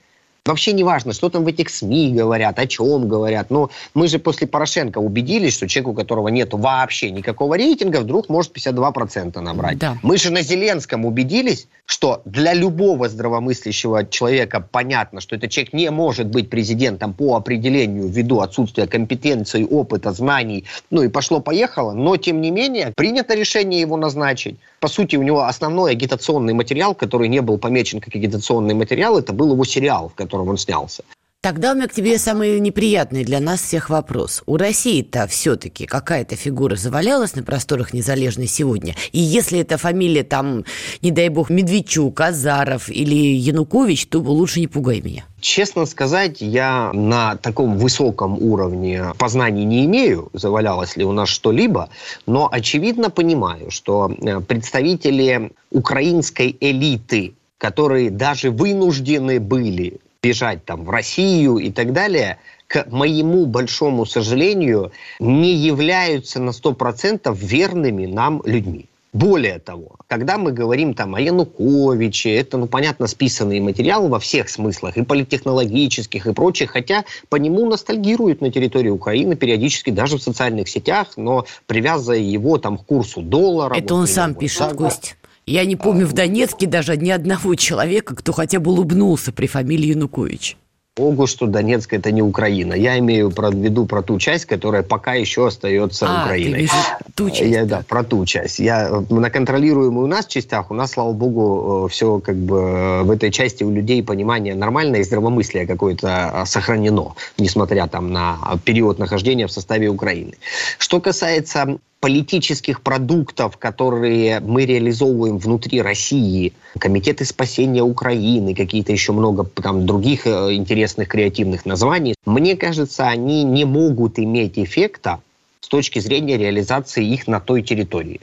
[0.47, 3.49] Вообще не важно, что там в этих СМИ говорят, о чем говорят.
[3.49, 8.29] Но мы же после Порошенко убедились, что человек, у которого нет вообще никакого рейтинга, вдруг
[8.29, 9.79] может 52% набрать.
[9.79, 9.97] Да.
[10.03, 15.89] Мы же на Зеленском убедились, что для любого здравомыслящего человека понятно, что этот человек не
[15.89, 20.65] может быть президентом по определению ввиду отсутствия компетенции, опыта, знаний.
[20.91, 21.93] Ну и пошло-поехало.
[21.93, 24.57] Но, тем не менее, принято решение его назначить.
[24.79, 29.33] По сути, у него основной агитационный материал, который не был помечен как агитационный материал, это
[29.33, 31.03] был его сериал, в котором котором он снялся.
[31.41, 34.41] Тогда у меня к тебе самый неприятный для нас всех вопрос.
[34.47, 38.95] У России-то все-таки какая-то фигура завалялась на просторах незалежной сегодня.
[39.11, 40.65] И если эта фамилия там,
[41.03, 45.25] не дай бог, Медведчук, Азаров или Янукович, то лучше не пугай меня.
[45.39, 51.89] Честно сказать, я на таком высоком уровне познаний не имею, завалялось ли у нас что-либо,
[52.25, 60.89] но очевидно понимаю, что э, представители украинской элиты которые даже вынуждены были бежать там в
[60.89, 68.85] Россию и так далее, к моему большому сожалению, не являются на 100% верными нам людьми.
[69.13, 74.49] Более того, когда мы говорим там о Януковиче, это, ну, понятно, списанный материал во всех
[74.49, 80.23] смыслах, и политтехнологических, и прочих, хотя по нему ностальгируют на территории Украины периодически, даже в
[80.23, 83.75] социальных сетях, но привязывая его там к курсу доллара.
[83.75, 85.15] Это вот, он сам пишет, так, Гость.
[85.47, 89.89] Я не помню в Донецке даже ни одного человека, кто хотя бы улыбнулся при фамилии
[89.89, 90.57] Янукович.
[90.97, 92.73] Богу, что Донецк это не Украина.
[92.73, 96.69] Я имею в виду про ту часть, которая пока еще остается а, Украиной.
[97.15, 97.51] ту часть.
[97.51, 98.59] Я, да, про ту часть.
[98.59, 103.01] Я на контролируемую у нас частях, у нас, слава богу, э, все как бы э,
[103.03, 108.37] в этой части у людей понимание нормальное и здравомыслие какое-то э, сохранено, несмотря там на
[108.63, 110.35] период нахождения в составе Украины.
[110.77, 119.43] Что касается политических продуктов, которые мы реализовываем внутри России, комитеты спасения Украины, какие-то еще много
[119.43, 125.19] там других э, интересных креативных названий, мне кажется, они не могут иметь эффекта
[125.61, 128.21] с точки зрения реализации их на той территории.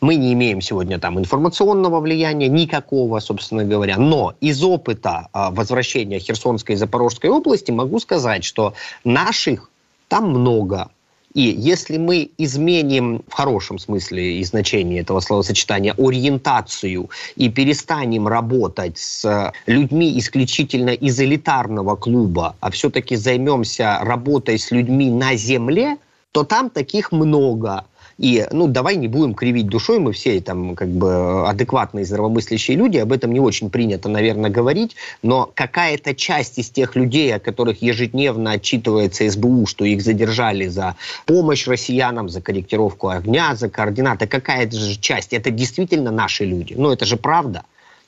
[0.00, 3.98] Мы не имеем сегодня там информационного влияния никакого, собственно говоря.
[3.98, 9.70] Но из опыта а, возвращения Херсонской и Запорожской области могу сказать, что наших
[10.06, 10.88] там много.
[11.34, 18.98] И если мы изменим в хорошем смысле и значении этого словосочетания ориентацию и перестанем работать
[18.98, 25.96] с людьми исключительно из элитарного клуба, а все-таки займемся работой с людьми на земле,
[26.32, 27.84] то там таких много.
[28.18, 32.98] И, ну, давай не будем кривить душой, мы все там как бы адекватные, здравомыслящие люди,
[32.98, 37.82] об этом не очень принято, наверное, говорить, но какая-то часть из тех людей, о которых
[37.82, 40.96] ежедневно отчитывается СБУ, что их задержали за
[41.26, 46.74] помощь россиянам, за корректировку огня, за координаты, какая-то же часть, это действительно наши люди.
[46.76, 47.64] Ну, это же правда.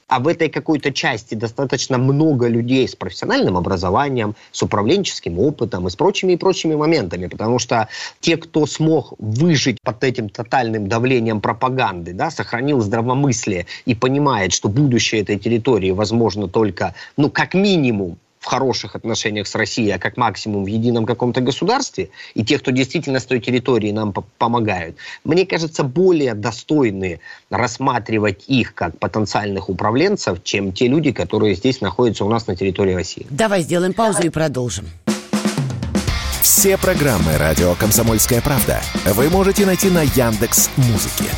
[0.09, 5.91] А в этой какой-то части достаточно много людей с профессиональным образованием, с управленческим опытом и
[5.91, 7.89] с прочими и прочими моментами, потому что
[8.21, 14.69] те, кто смог выжить под этим тотальным давлением пропаганды, да, сохранил здравомыслие и понимает, что
[14.69, 20.19] будущее этой территории возможно только, ну, как минимум, в хороших отношениях с Россией, а как
[20.19, 25.47] максимум в едином каком-то государстве, и те, кто действительно с той территории нам помогают, мне
[25.47, 32.29] кажется, более достойны рассматривать их как потенциальных управленцев, чем те люди, которые здесь находятся у
[32.29, 33.27] нас на территории России.
[33.31, 34.85] Давай сделаем паузу и продолжим.
[36.43, 41.31] Все программы «Радио Комсомольская правда» вы можете найти на Яндекс Музыке.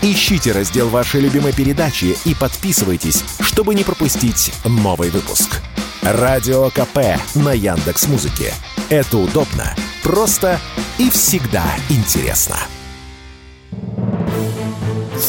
[0.00, 5.60] Ищите раздел вашей любимой передачи и подписывайтесь, чтобы не пропустить новый выпуск.
[6.04, 8.52] Радио КП на Яндекс Музыке.
[8.90, 10.60] Это удобно, просто
[10.98, 12.56] и всегда интересно.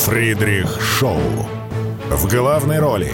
[0.03, 1.21] Фридрих Шоу.
[2.09, 3.13] В главной роли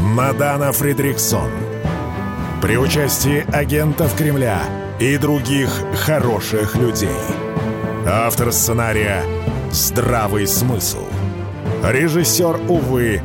[0.00, 1.48] Мадана Фридриксон.
[2.60, 4.60] При участии агентов Кремля
[4.98, 5.70] и других
[6.04, 7.08] хороших людей.
[8.04, 9.22] Автор сценария
[9.70, 11.04] «Здравый смысл».
[11.84, 13.22] Режиссер, увы,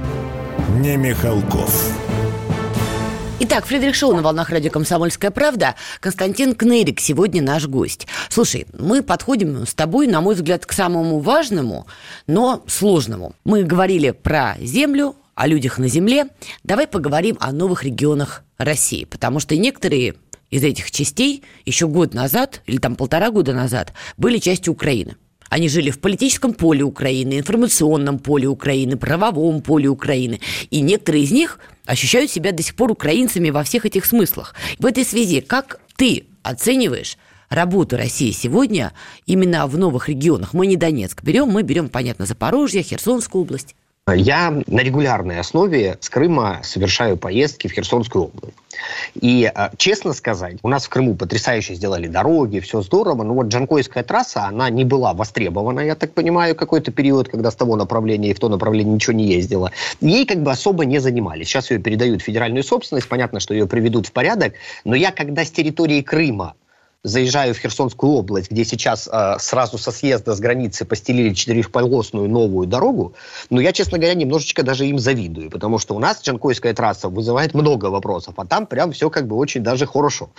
[0.78, 2.01] не Михалков.
[3.54, 5.76] Итак, Фридрих Шоу на волнах радио «Комсомольская правда».
[6.00, 8.08] Константин Кнырик сегодня наш гость.
[8.30, 11.86] Слушай, мы подходим с тобой, на мой взгляд, к самому важному,
[12.28, 13.36] но сложному.
[13.44, 16.28] Мы говорили про землю, о людях на земле.
[16.64, 20.16] Давай поговорим о новых регионах России, потому что некоторые
[20.50, 25.18] из этих частей еще год назад или там полтора года назад были частью Украины.
[25.50, 30.40] Они жили в политическом поле Украины, информационном поле Украины, правовом поле Украины.
[30.70, 31.60] И некоторые из них
[31.92, 34.56] ощущают себя до сих пор украинцами во всех этих смыслах.
[34.80, 37.18] В этой связи, как ты оцениваешь
[37.50, 38.94] работу России сегодня
[39.26, 40.54] именно в новых регионах?
[40.54, 43.76] Мы не Донецк берем, мы берем, понятно, Запорожье, Херсонскую область.
[44.14, 48.56] Я на регулярной основе с Крыма совершаю поездки в Херсонскую область.
[49.16, 53.48] И, э, честно сказать, у нас в Крыму потрясающе сделали дороги, все здорово, но вот
[53.48, 58.32] Джанкойская трасса, она не была востребована, я так понимаю, какой-то период, когда с того направления
[58.32, 59.72] и в то направление ничего не ездило.
[60.00, 61.48] Ей как бы особо не занимались.
[61.48, 64.54] Сейчас ее передают в федеральную собственность, понятно, что ее приведут в порядок,
[64.86, 66.56] но я когда с территории Крыма
[67.04, 72.68] заезжаю в Херсонскую область, где сейчас э, сразу со съезда с границы постелили четырехполосную новую
[72.68, 73.14] дорогу,
[73.50, 77.56] но я, честно говоря, немножечко даже им завидую, потому что у нас Джанкойская трасса вызывает
[77.56, 80.30] много вопросов, а там прям все как бы очень даже хорошо.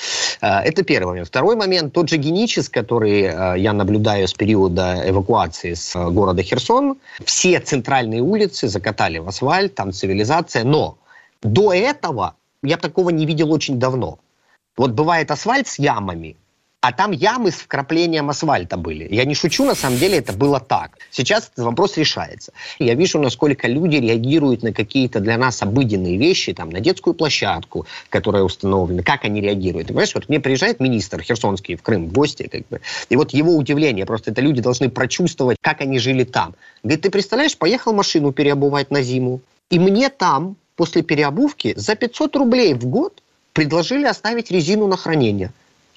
[0.40, 1.28] Э, это первый момент.
[1.28, 6.42] Второй момент, тот же Геничес, который э, я наблюдаю с периода эвакуации с э, города
[6.42, 10.96] Херсон, все центральные улицы закатали в асфальт, там цивилизация, но
[11.42, 14.20] до этого я такого не видел очень давно.
[14.76, 16.36] Вот бывает асфальт с ямами,
[16.82, 19.06] а там ямы с вкраплением асфальта были.
[19.08, 20.98] Я не шучу, на самом деле это было так.
[21.12, 22.52] Сейчас этот вопрос решается.
[22.80, 27.86] Я вижу, насколько люди реагируют на какие-то для нас обыденные вещи, там, на детскую площадку,
[28.08, 29.86] которая установлена, как они реагируют.
[29.86, 33.30] Ты понимаешь, вот мне приезжает министр Херсонский в Крым в гости, как бы, и вот
[33.30, 36.56] его удивление, просто это люди должны прочувствовать, как они жили там.
[36.82, 42.34] Говорит, ты представляешь, поехал машину переобувать на зиму, и мне там после переобувки за 500
[42.34, 43.22] рублей в год
[43.52, 45.52] предложили оставить резину на хранение.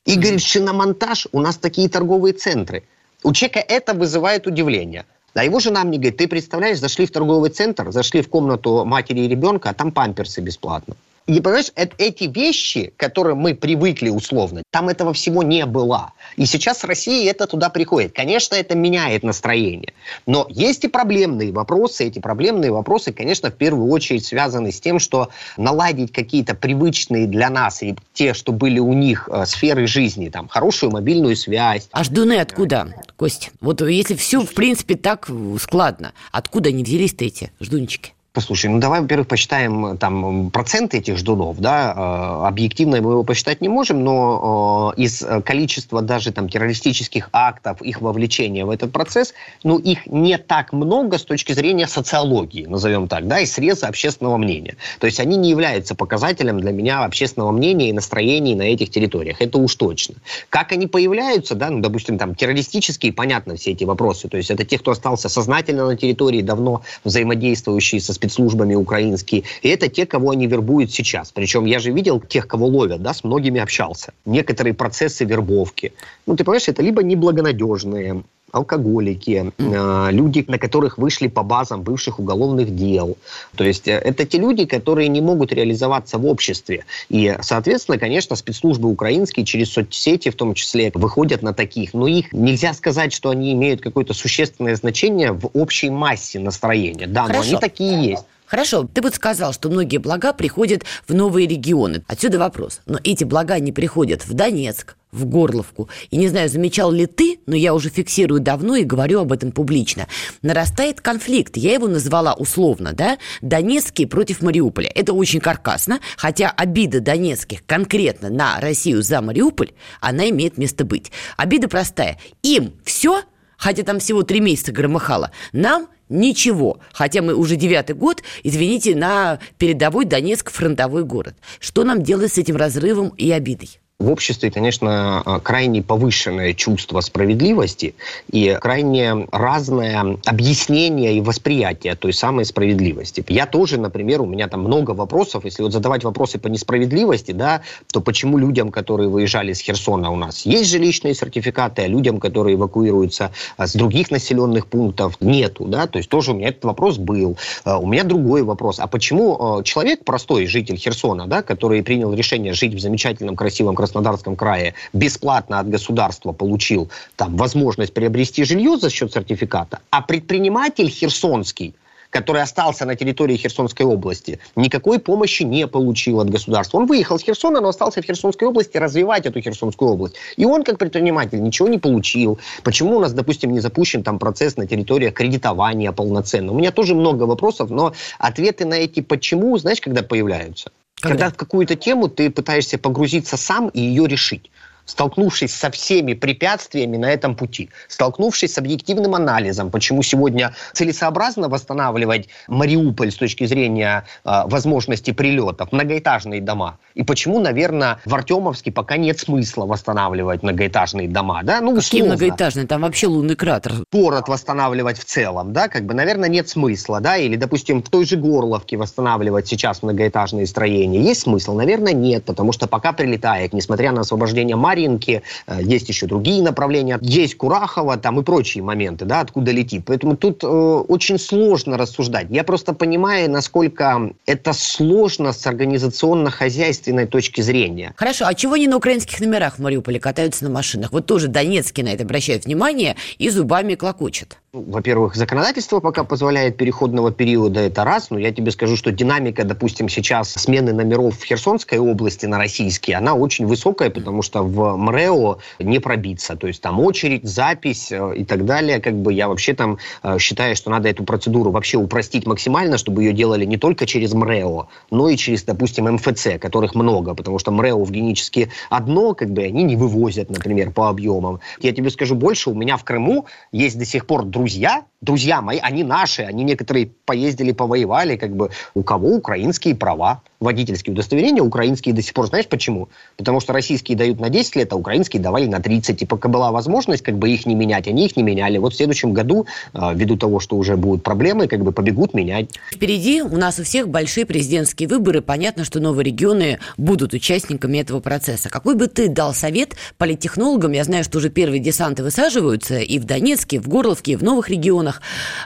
[0.05, 2.83] И говорит, шиномонтаж, у нас такие торговые центры.
[3.23, 5.05] У человека это вызывает удивление.
[5.33, 9.21] А его жена мне говорит, ты представляешь, зашли в торговый центр, зашли в комнату матери
[9.21, 10.95] и ребенка, а там памперсы бесплатно.
[11.27, 16.13] И понимаешь, это, эти вещи, которые мы привыкли условно, там этого всего не было.
[16.35, 18.13] И сейчас Россия это туда приходит.
[18.13, 19.93] Конечно, это меняет настроение.
[20.27, 22.05] Но есть и проблемные вопросы.
[22.05, 27.49] Эти проблемные вопросы, конечно, в первую очередь связаны с тем, что наладить какие-то привычные для
[27.49, 31.87] нас и те, что были у них э, сферы жизни, там, хорошую мобильную связь.
[31.91, 33.49] А ждуны откуда, Кость?
[33.61, 35.27] Вот если все, в принципе, так
[35.59, 38.13] складно, откуда они взялись-то эти ждунчики?
[38.35, 43.23] Послушай, ну давай, во-первых, посчитаем э, там проценты этих ждунов, да, э, объективно мы его
[43.23, 48.91] посчитать не можем, но э, из количества даже там террористических актов, их вовлечения в этот
[48.91, 49.33] процесс,
[49.63, 54.35] ну их не так много с точки зрения социологии, назовем так, да, и среза общественного
[54.35, 54.75] мнения.
[54.99, 59.37] То есть они не являются показателем для меня общественного мнения и настроений на этих территориях,
[59.39, 60.15] это уж точно.
[60.49, 64.65] Как они появляются, да, ну, допустим, там террористические, понятно, все эти вопросы, то есть это
[64.65, 69.43] те, кто остался сознательно на территории, давно взаимодействующие со спецслужбами, спецслужбами украинские.
[69.61, 71.31] И это те, кого они вербуют сейчас.
[71.31, 74.13] Причем я же видел тех, кого ловят, да, с многими общался.
[74.25, 75.93] Некоторые процессы вербовки.
[76.25, 82.19] Ну, ты понимаешь, это либо неблагонадежные, алкоголики, э, люди, на которых вышли по базам бывших
[82.19, 83.17] уголовных дел.
[83.55, 86.85] То есть э, это те люди, которые не могут реализоваться в обществе.
[87.09, 91.93] И, соответственно, конечно, спецслужбы украинские через соцсети в том числе выходят на таких.
[91.93, 97.07] Но их нельзя сказать, что они имеют какое-то существенное значение в общей массе настроения.
[97.07, 97.43] Да, Хорошо.
[97.43, 98.23] но они такие есть.
[98.45, 102.03] Хорошо, ты вот сказал, что многие блага приходят в новые регионы.
[102.07, 102.81] Отсюда вопрос.
[102.85, 105.89] Но эти блага не приходят в Донецк, в Горловку.
[106.11, 109.51] И не знаю, замечал ли ты, но я уже фиксирую давно и говорю об этом
[109.51, 110.07] публично.
[110.41, 114.91] Нарастает конфликт, я его назвала условно, да, Донецкий против Мариуполя.
[114.93, 121.11] Это очень каркасно, хотя обида донецких конкретно на Россию за Мариуполь, она имеет место быть.
[121.37, 122.19] Обида простая.
[122.43, 123.21] Им все,
[123.57, 126.79] хотя там всего три месяца громыхало, нам Ничего.
[126.93, 131.35] Хотя мы уже девятый год, извините, на передовой Донецк фронтовой город.
[131.59, 133.79] Что нам делать с этим разрывом и обидой?
[133.97, 137.95] В обществе, конечно, а, крайне повышенное чувство справедливости
[138.29, 143.23] и крайне разное объяснение и восприятие той самой справедливости.
[143.29, 147.61] Я тоже, например, у меня там много вопросов, если вот задавать вопросы по несправедливости, да,
[147.93, 152.55] то почему людям, которые выезжали с Херсона у нас, есть жилищные сертификаты, а людям, которые
[152.55, 156.97] эвакуируются а, с других населенных пунктов, нету, да, то есть тоже у меня этот вопрос
[156.97, 157.37] был.
[157.63, 162.51] А, у меня другой вопрос, а почему человек, простой житель Херсона, да, который принял решение
[162.51, 168.89] жить в замечательном, красивом Краснодарском крае бесплатно от государства получил там возможность приобрести жилье за
[168.89, 171.75] счет сертификата, а предприниматель херсонский
[172.09, 176.77] который остался на территории Херсонской области, никакой помощи не получил от государства.
[176.77, 180.15] Он выехал с Херсона, но остался в Херсонской области развивать эту Херсонскую область.
[180.37, 182.39] И он, как предприниматель, ничего не получил.
[182.63, 186.53] Почему у нас, допустим, не запущен там процесс на территории кредитования полноценно?
[186.53, 190.71] У меня тоже много вопросов, но ответы на эти «почему», знаешь, когда появляются?
[191.01, 191.25] Когда?
[191.25, 194.49] Когда в какую-то тему ты пытаешься погрузиться сам и ее решить
[194.85, 202.29] столкнувшись со всеми препятствиями на этом пути, столкнувшись с объективным анализом, почему сегодня целесообразно восстанавливать
[202.47, 208.97] Мариуполь с точки зрения э, возможности прилетов, многоэтажные дома, и почему, наверное, в Артемовске пока
[208.97, 212.67] нет смысла восстанавливать многоэтажные дома, да, ну, Какие многоэтажные?
[212.67, 213.73] Там вообще лунный кратер.
[213.91, 218.05] Город восстанавливать в целом, да, как бы, наверное, нет смысла, да, или, допустим, в той
[218.05, 221.01] же Горловке восстанавливать сейчас многоэтажные строения.
[221.01, 221.53] Есть смысл?
[221.53, 226.99] Наверное, нет, потому что пока прилетает, несмотря на освобождение Маринки, э, есть еще другие направления,
[227.01, 229.83] есть Курахова там и прочие моменты, да, откуда летит.
[229.85, 232.27] Поэтому тут э, очень сложно рассуждать.
[232.29, 237.93] Я просто понимаю, насколько это сложно с организационно-хозяйственной точки зрения.
[237.95, 240.91] Хорошо, а чего не на украинских номерах в Мариуполе катаются на машинах?
[240.91, 244.37] Вот тоже донецкие на это обращают внимание и зубами клокочет.
[244.55, 248.09] Ну, во-первых, законодательство пока позволяет переходного периода, это раз.
[248.09, 252.95] Но я тебе скажу, что динамика, допустим, сейчас смены номеров в Херсонской области на российские,
[252.95, 256.35] она очень высокая, потому что в МРЭО не пробиться.
[256.35, 258.79] То есть там очередь, запись э, и так далее.
[258.79, 263.03] Как бы я вообще там э, считаю, что надо эту процедуру вообще упростить максимально, чтобы
[263.03, 267.51] ее делали не только через МРЭО, но и через, допустим, МФЦ, которых много, потому что
[267.51, 271.39] МРЭО в генически одно, как бы они не вывозят, например, по объемам.
[271.59, 275.59] Я тебе скажу больше, у меня в Крыму есть до сих пор друзья, друзья мои,
[275.61, 281.93] они наши, они некоторые поездили, повоевали, как бы у кого украинские права водительские удостоверения украинские
[281.93, 282.27] до сих пор.
[282.27, 282.89] Знаешь почему?
[283.17, 286.01] Потому что российские дают на 10 лет, а украинские давали на 30.
[286.01, 288.57] И пока была возможность как бы их не менять, они их не меняли.
[288.57, 292.49] Вот в следующем году, а, ввиду того, что уже будут проблемы, как бы побегут менять.
[292.71, 295.21] Впереди у нас у всех большие президентские выборы.
[295.21, 298.49] Понятно, что новые регионы будут участниками этого процесса.
[298.49, 300.73] Какой бы ты дал совет политтехнологам?
[300.73, 304.23] Я знаю, что уже первые десанты высаживаются и в Донецке, и в Горловке, и в
[304.23, 304.94] новых регионах.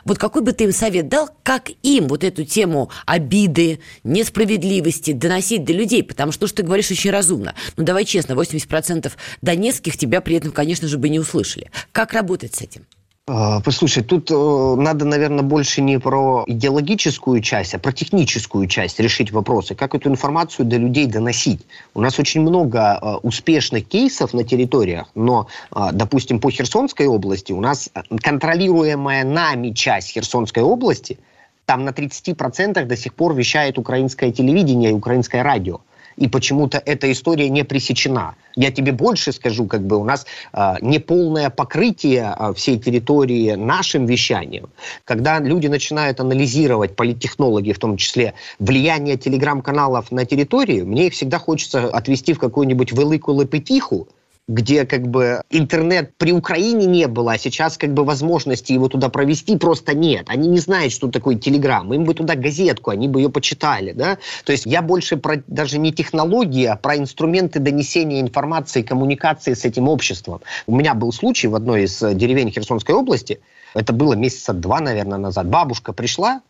[0.06, 5.14] Вот какой бы ты им совет дал, как им вот эту тему обиды, несправедливости, справедливости
[5.14, 7.56] доносить до людей, потому что то, что ты говоришь, очень разумно.
[7.78, 11.72] Ну, давай честно, 80% донецких тебя при этом, конечно же, бы не услышали.
[11.91, 12.86] Как работать с этим?
[13.32, 18.99] А, послушай, тут э, надо, наверное, больше не про идеологическую часть, а про техническую часть
[18.99, 19.75] решить вопросы.
[19.75, 21.61] Как эту информацию до людей доносить?
[21.93, 27.53] У нас очень много э, успешных кейсов на территориях, но, э, допустим, по Херсонской области
[27.53, 27.91] у нас
[28.23, 31.19] контролируемая нами часть Херсонской области–
[31.69, 35.82] там на 30% до сих пор вещает украинское телевидение и украинское радио.
[36.20, 38.36] И почему-то эта история не пресечена.
[38.55, 44.05] Я тебе больше скажу, как бы у нас э, неполное покрытие э, всей территории нашим
[44.05, 44.70] вещанием.
[45.05, 51.39] Когда люди начинают анализировать, политтехнологи в том числе, влияние телеграм-каналов на территорию, мне их всегда
[51.39, 54.09] хочется отвести в какую-нибудь великую лепетиху,
[54.50, 59.10] где как бы интернет при Украине не было, а сейчас как бы возможности его туда
[59.10, 60.26] провести просто нет.
[60.28, 61.93] Они не знают, что такое Телеграм.
[61.93, 64.18] Им бы туда газетку, они бы ее почитали, да.
[64.45, 69.66] То есть я больше про даже не технологии, а про инструменты донесения информации, коммуникации с
[69.66, 70.41] этим обществом.
[70.66, 73.39] У меня был случай в одной из деревень Херсонской области,
[73.76, 75.47] это было месяца два, наверное, назад.
[75.47, 76.41] Бабушка пришла,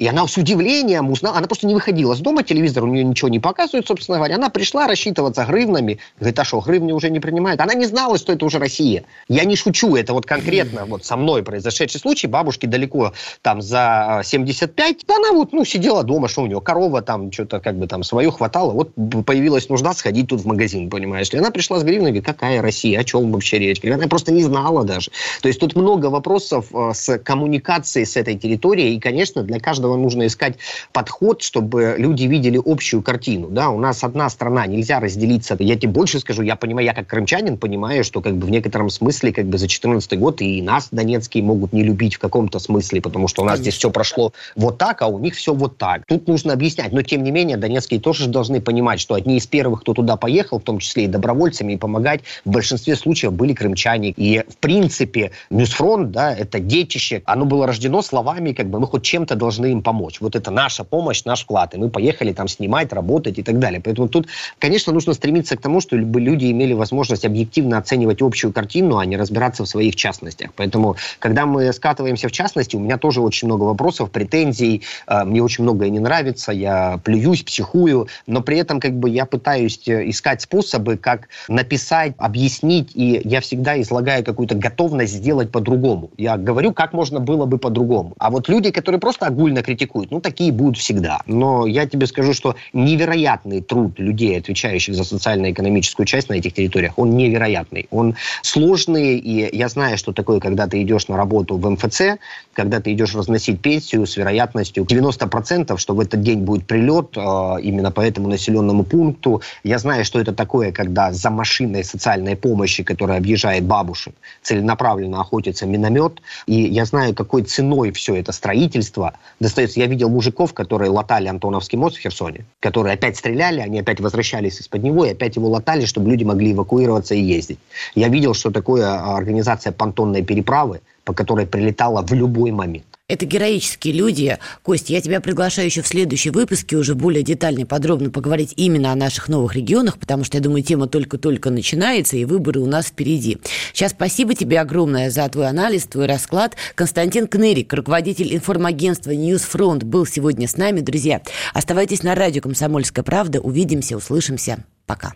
[0.00, 3.28] И она с удивлением узнала, она просто не выходила с дома, телевизор у нее ничего
[3.28, 4.34] не показывает, собственно говоря.
[4.34, 6.00] Она пришла рассчитываться гривнами.
[6.18, 7.60] Говорит, а что, гривни уже не принимают?
[7.60, 9.04] Она не знала, что это уже Россия.
[9.28, 12.26] Я не шучу, это вот конкретно вот со мной произошедший случай.
[12.26, 15.04] Бабушке далеко там за 75.
[15.08, 18.32] Она вот, ну, сидела дома, что у нее, корова там, что-то как бы там свое
[18.32, 18.72] хватало.
[18.72, 18.90] Вот
[19.24, 21.38] появилась нужда сходить тут в магазин, понимаешь ли.
[21.38, 23.80] Она пришла с гривной, говорит, какая Россия, о чем вообще речь?
[23.84, 25.12] Она просто не знала даже.
[25.40, 28.96] То есть тут много вопросов э, с коммуникацией с этой территорией.
[28.96, 30.54] И, конечно, для каждого каждого нужно искать
[30.92, 33.48] подход, чтобы люди видели общую картину.
[33.50, 35.56] Да, у нас одна страна, нельзя разделиться.
[35.58, 38.88] Я тебе больше скажу, я понимаю, я как крымчанин понимаю, что как бы в некотором
[38.90, 43.00] смысле как бы за 14 год и нас донецкие могут не любить в каком-то смысле,
[43.00, 43.62] потому что у нас Конечно.
[43.62, 46.02] здесь все прошло вот так, а у них все вот так.
[46.06, 46.92] Тут нужно объяснять.
[46.92, 50.58] Но тем не менее, донецкие тоже должны понимать, что одни из первых, кто туда поехал,
[50.58, 54.14] в том числе и добровольцами, и помогать, в большинстве случаев были крымчане.
[54.16, 59.02] И в принципе, NewsFront, да, это детище, оно было рождено словами, как бы мы хоть
[59.02, 60.20] чем-то должны им помочь.
[60.20, 61.74] Вот это наша помощь, наш вклад.
[61.74, 63.80] И мы поехали там снимать, работать и так далее.
[63.84, 64.26] Поэтому тут,
[64.58, 69.16] конечно, нужно стремиться к тому, чтобы люди имели возможность объективно оценивать общую картину, а не
[69.16, 70.50] разбираться в своих частностях.
[70.56, 75.42] Поэтому, когда мы скатываемся в частности, у меня тоже очень много вопросов, претензий, э, мне
[75.42, 80.08] очень многое не нравится, я плююсь, психую, но при этом как бы я пытаюсь э,
[80.08, 86.10] искать способы, как написать, объяснить, и я всегда излагаю какую-то готовность сделать по-другому.
[86.16, 88.14] Я говорю, как можно было бы по-другому.
[88.18, 90.10] А вот люди, которые просто огульно критикуют.
[90.10, 91.20] Ну, такие будут всегда.
[91.26, 96.92] Но я тебе скажу, что невероятный труд людей, отвечающих за социально-экономическую часть на этих территориях,
[96.96, 97.88] он невероятный.
[97.90, 102.18] Он сложный, и я знаю, что такое, когда ты идешь на работу в МФЦ,
[102.52, 107.20] когда ты идешь разносить пенсию с вероятностью 90%, что в этот день будет прилет э,
[107.62, 109.42] именно по этому населенному пункту.
[109.64, 115.66] Я знаю, что это такое, когда за машиной социальной помощи, которая объезжает бабушек, целенаправленно охотится
[115.66, 116.20] миномет.
[116.46, 119.14] И я знаю, какой ценой все это строительство
[119.54, 124.00] достается я видел мужиков, которые латали Антоновский мост в Херсоне, которые опять стреляли, они опять
[124.00, 127.58] возвращались из-под него и опять его латали, чтобы люди могли эвакуироваться и ездить.
[127.94, 132.93] Я видел, что такое а, организация понтонной переправы, по которой прилетала в любой момент.
[133.06, 134.38] Это героические люди.
[134.62, 138.92] Костя, я тебя приглашаю еще в следующем выпуске уже более детально и подробно поговорить именно
[138.92, 142.86] о наших новых регионах, потому что, я думаю, тема только-только начинается, и выборы у нас
[142.86, 143.36] впереди.
[143.74, 146.56] Сейчас спасибо тебе огромное за твой анализ, твой расклад.
[146.74, 150.80] Константин Кнырик, руководитель информагентства «NewsFront», был сегодня с нами.
[150.80, 151.20] Друзья,
[151.52, 153.38] оставайтесь на радио «Комсомольская правда».
[153.38, 154.64] Увидимся, услышимся.
[154.86, 155.12] Пока.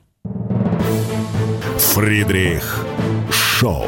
[1.79, 2.85] Фридрих
[3.31, 3.87] Шоу.